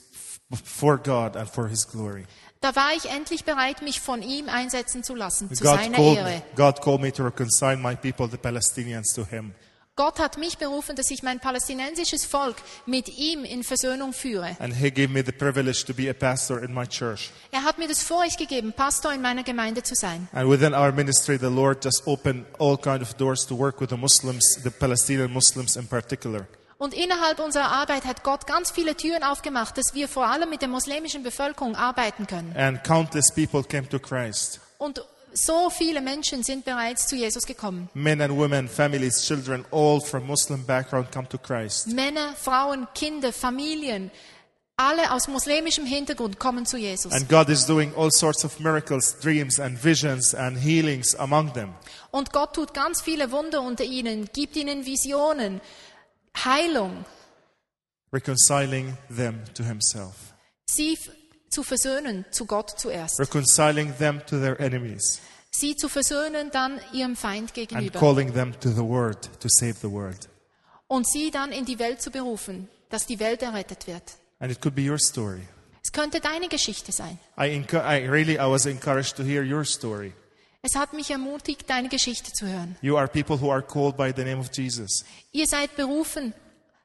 for 0.56 0.98
God 0.98 1.36
and 1.36 1.48
for 1.48 1.68
his 1.68 1.84
glory. 1.84 2.26
Da 2.60 2.76
war 2.76 2.90
ich 2.94 3.06
endlich 3.10 3.44
bereit, 3.44 3.80
mich 3.80 4.00
von 4.00 4.20
ihm 4.22 4.48
einsetzen 4.48 5.02
zu 5.02 5.14
lassen, 5.14 5.48
zu 5.54 5.64
God 5.64 5.76
seiner 5.76 5.96
called, 5.96 6.18
Ehre. 6.18 6.28
me, 6.28 6.42
God 6.56 6.82
called 6.82 7.00
me 7.00 7.10
to 7.10 7.24
reconcile 7.24 7.76
my 7.76 7.94
people, 7.94 8.28
the 8.28 8.36
Palestinians, 8.36 9.14
to 9.14 9.24
him. 9.24 9.54
Gott 9.96 10.18
hat 10.18 10.38
mich 10.38 10.56
berufen, 10.56 10.96
dass 10.96 11.10
ich 11.10 11.22
mein 11.22 11.40
palästinensisches 11.40 12.24
Volk 12.24 12.56
mit 12.86 13.08
ihm 13.18 13.44
in 13.44 13.62
Versöhnung 13.62 14.12
führe. 14.14 14.56
And 14.58 14.74
he 14.74 14.90
gave 14.90 15.08
me 15.08 15.22
the 15.22 15.32
privilege 15.32 15.84
to 15.84 15.92
be 15.92 16.08
a 16.08 16.14
pastor 16.14 16.62
in 16.62 16.72
my 16.72 16.86
church. 16.86 17.30
Er 17.50 17.64
hat 17.64 17.78
mir 17.78 17.88
das 17.88 18.02
Vorrecht 18.02 18.38
gegeben, 18.38 18.72
Pastor 18.72 19.12
in 19.12 19.20
meiner 19.20 19.42
Gemeinde 19.42 19.82
zu 19.82 19.94
sein. 19.94 20.28
And 20.32 20.48
within 20.48 20.74
our 20.74 20.92
ministry, 20.92 21.38
the 21.38 21.50
Lord 21.50 21.84
just 21.84 22.02
opened 22.06 22.46
all 22.58 22.78
kind 22.78 23.02
of 23.02 23.14
doors 23.16 23.46
to 23.46 23.58
work 23.58 23.80
with 23.80 23.90
the 23.90 23.96
Muslims, 23.96 24.58
the 24.62 24.70
Palestinian 24.70 25.32
Muslims 25.32 25.76
in 25.76 25.86
particular. 25.86 26.46
Und 26.80 26.94
innerhalb 26.94 27.40
unserer 27.40 27.70
Arbeit 27.72 28.06
hat 28.06 28.22
Gott 28.22 28.46
ganz 28.46 28.70
viele 28.70 28.94
Türen 28.94 29.22
aufgemacht, 29.22 29.76
dass 29.76 29.92
wir 29.92 30.08
vor 30.08 30.26
allem 30.26 30.48
mit 30.48 30.62
der 30.62 30.68
muslimischen 30.70 31.22
Bevölkerung 31.22 31.76
arbeiten 31.76 32.26
können. 32.26 32.56
And 32.56 32.82
countless 32.82 33.30
people 33.34 33.62
came 33.62 33.86
to 33.90 33.98
Christ. 33.98 34.60
Und 34.78 35.04
so 35.34 35.68
viele 35.68 36.00
Menschen 36.00 36.42
sind 36.42 36.64
bereits 36.64 37.06
zu 37.06 37.16
Jesus 37.16 37.44
gekommen. 37.44 37.90
Men 37.92 38.22
and 38.22 38.34
women, 38.34 38.66
families, 38.66 39.26
children, 39.26 39.66
all 39.70 40.00
from 40.00 40.26
Muslim 40.26 40.64
background 40.64 41.12
come 41.12 41.28
to 41.28 41.36
Christ. 41.36 41.88
Männer, 41.88 42.34
Frauen, 42.34 42.88
Kinder, 42.94 43.30
Familien, 43.30 44.10
alle 44.78 45.12
aus 45.12 45.28
muslimischem 45.28 45.84
Hintergrund 45.84 46.38
kommen 46.38 46.64
zu 46.64 46.78
Jesus. 46.78 47.12
And 47.12 47.28
God 47.28 47.50
is 47.50 47.66
doing 47.66 47.92
all 47.94 48.10
sorts 48.10 48.42
of 48.42 48.58
miracles, 48.58 49.20
dreams, 49.20 49.60
and 49.60 49.78
visions 49.78 50.34
and 50.34 50.56
healings 50.56 51.14
among 51.14 51.52
them. 51.52 51.74
Und 52.10 52.32
Gott 52.32 52.54
tut 52.54 52.72
ganz 52.72 53.02
viele 53.02 53.30
Wunder 53.32 53.60
unter 53.60 53.84
ihnen, 53.84 54.30
gibt 54.32 54.56
ihnen 54.56 54.86
Visionen, 54.86 55.60
Heilung, 56.36 57.04
reconciling 58.12 58.96
them 59.14 59.42
to 59.54 59.62
himself, 59.64 60.14
sie 60.68 60.98
zu 61.50 61.62
versöhnen 61.62 62.24
zu 62.30 62.46
Gott 62.46 62.78
zuerst. 62.78 63.18
reconciling 63.18 63.92
them 63.98 64.20
to 64.26 64.38
their 64.40 64.58
enemies, 64.60 65.20
Sie 65.52 65.74
zu 65.74 65.88
versöhnen 65.88 66.50
dann 66.52 66.80
ihrem 66.92 67.16
Feind 67.16 67.50
and 67.50 67.54
gegenüber. 67.54 67.98
calling 67.98 68.32
them 68.32 68.52
to 68.60 68.70
the 68.70 68.84
word 68.84 69.28
to 69.40 69.48
save 69.48 69.74
the 69.82 69.90
world. 69.90 70.28
Und 70.86 71.08
sie 71.08 71.30
dann 71.32 71.50
in 71.52 71.64
die 71.64 71.78
Welt 71.80 72.00
zu 72.00 72.10
berufen, 72.12 72.68
dass 72.88 73.04
die 73.06 73.18
Welt 73.18 73.42
errettet 73.42 73.86
wird. 73.88 74.02
And 74.38 74.52
it 74.52 74.60
could 74.60 74.76
be 74.76 74.88
your 74.88 74.98
story. 74.98 75.40
Es 75.82 75.90
könnte 75.92 76.20
deine 76.20 76.48
Geschichte 76.48 76.92
sein. 76.92 77.18
I, 77.36 77.46
I 77.74 78.06
really, 78.08 78.34
I 78.34 78.48
was 78.48 78.64
encouraged 78.66 79.16
to 79.16 79.24
hear 79.24 79.42
your 79.42 79.64
story. 79.64 80.12
Es 80.62 80.74
hat 80.74 80.92
mich 80.92 81.10
ermutigt, 81.10 81.68
deine 81.68 81.88
Geschichte 81.88 82.32
zu 82.32 82.46
hören. 82.46 82.76
You 82.82 82.98
are 82.98 83.08
people 83.08 83.40
who 83.40 83.50
are 83.50 83.62
called 83.62 83.96
by 83.96 84.12
the 84.14 84.22
name 84.24 84.38
of 84.38 84.50
Jesus. 84.52 85.04
Ihr 85.32 85.46
seid 85.46 85.74
berufen 85.74 86.34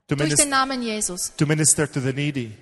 to, 0.07 0.15
durch 0.15 0.35
den 0.35 0.49
Namen 0.49 0.81
Jesus, 0.81 1.33
to 1.35 1.45
minister 1.45 1.91
to 1.91 1.99
the 1.99 2.13
needy 2.13 2.53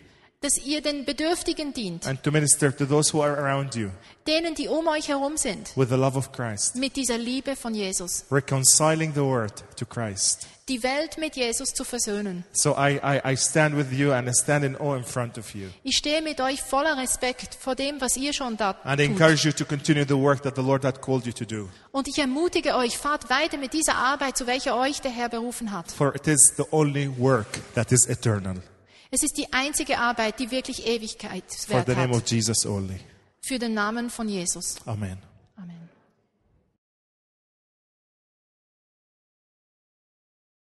dass 0.44 0.58
ihr 0.58 0.82
den 0.82 1.06
Bedürftigen 1.06 1.74
dient, 1.74 2.06
and 2.06 2.22
to 2.22 2.32
minister 2.32 2.76
to 2.76 2.86
those 2.86 3.12
who 3.14 3.24
are 3.24 3.36
around 3.38 3.74
you 3.76 3.90
denen, 4.28 4.54
die 4.56 4.68
um 4.68 4.88
euch 4.88 5.08
herum 5.08 5.38
sind, 5.38 5.76
with 5.76 5.90
the 5.90 5.96
love 5.96 6.18
of 6.18 6.32
Christ, 6.32 6.76
mit 6.76 6.96
dieser 6.96 7.18
Liebe 7.18 7.56
von 7.56 7.74
Jesus. 7.74 8.26
reconciling 8.32 9.14
the 9.14 9.22
word 9.22 9.64
to 9.78 9.86
Christ. 9.86 10.48
Die 10.70 10.82
Welt 10.82 11.18
mit 11.18 11.36
Jesus 11.36 11.74
zu 11.74 11.84
versöhnen. 11.84 12.46
So 12.54 12.74
I, 12.78 12.98
I, 13.04 13.34
I 13.34 13.36
stand 13.36 13.76
with 13.76 13.92
you 13.92 14.14
and 14.14 14.30
I 14.30 14.34
stand 14.34 14.64
in 14.64 14.78
awe 14.78 14.96
in 14.96 15.04
front 15.04 15.38
of 15.38 15.54
you. 15.54 15.68
Ich 15.84 15.98
stehe 15.98 16.22
mit 16.22 16.40
euch 16.40 16.62
voller 16.62 16.96
Respekt 16.96 17.56
vor 17.60 17.76
dem, 17.76 18.00
was 18.00 18.16
ihr 18.16 18.32
schon 18.32 18.56
da 18.56 18.78
And 18.86 18.98
I 19.02 19.06
tut. 19.08 19.12
encourage 19.12 19.44
you 19.46 19.52
to 19.52 19.66
continue 19.66 20.06
the 20.08 20.16
work 20.16 20.42
that 20.44 20.56
the 20.56 20.62
Lord 20.62 20.86
had 20.86 21.02
called 21.02 21.26
you 21.26 21.34
to 21.34 21.44
do. 21.44 21.68
Und 21.92 22.08
ich 22.08 22.18
ermutige 22.18 22.76
euch, 22.76 22.98
fahrt 22.98 23.30
weiter 23.30 23.58
mit 23.58 23.74
dieser 23.74 23.96
Arbeit, 23.96 24.38
zu 24.38 24.48
welcher 24.48 24.78
euch 24.80 25.02
der 25.02 25.12
Herr 25.12 25.28
berufen 25.28 25.74
hat. 25.74 25.92
For 25.92 26.16
it 26.16 26.28
is 26.28 26.54
the 26.56 26.64
only 26.72 27.12
work 27.18 27.60
that 27.76 27.92
is 27.92 28.06
eternal. 28.08 28.62
Es 29.16 29.22
ist 29.22 29.38
die 29.38 29.54
einzige 29.54 30.00
Arbeit, 30.00 30.40
die 30.40 30.50
wirklich 30.50 30.78
For 30.78 30.88
Ewigkeitswert 30.88 31.86
the 31.86 31.94
name 31.94 32.16
of. 32.16 32.24
Jesus 32.26 32.66
only. 32.66 33.00
Für 33.42 33.60
den 33.60 33.76
Namen 33.76 34.10
von 34.10 34.28
Jesus. 34.28 34.78
Amen. 34.88 35.20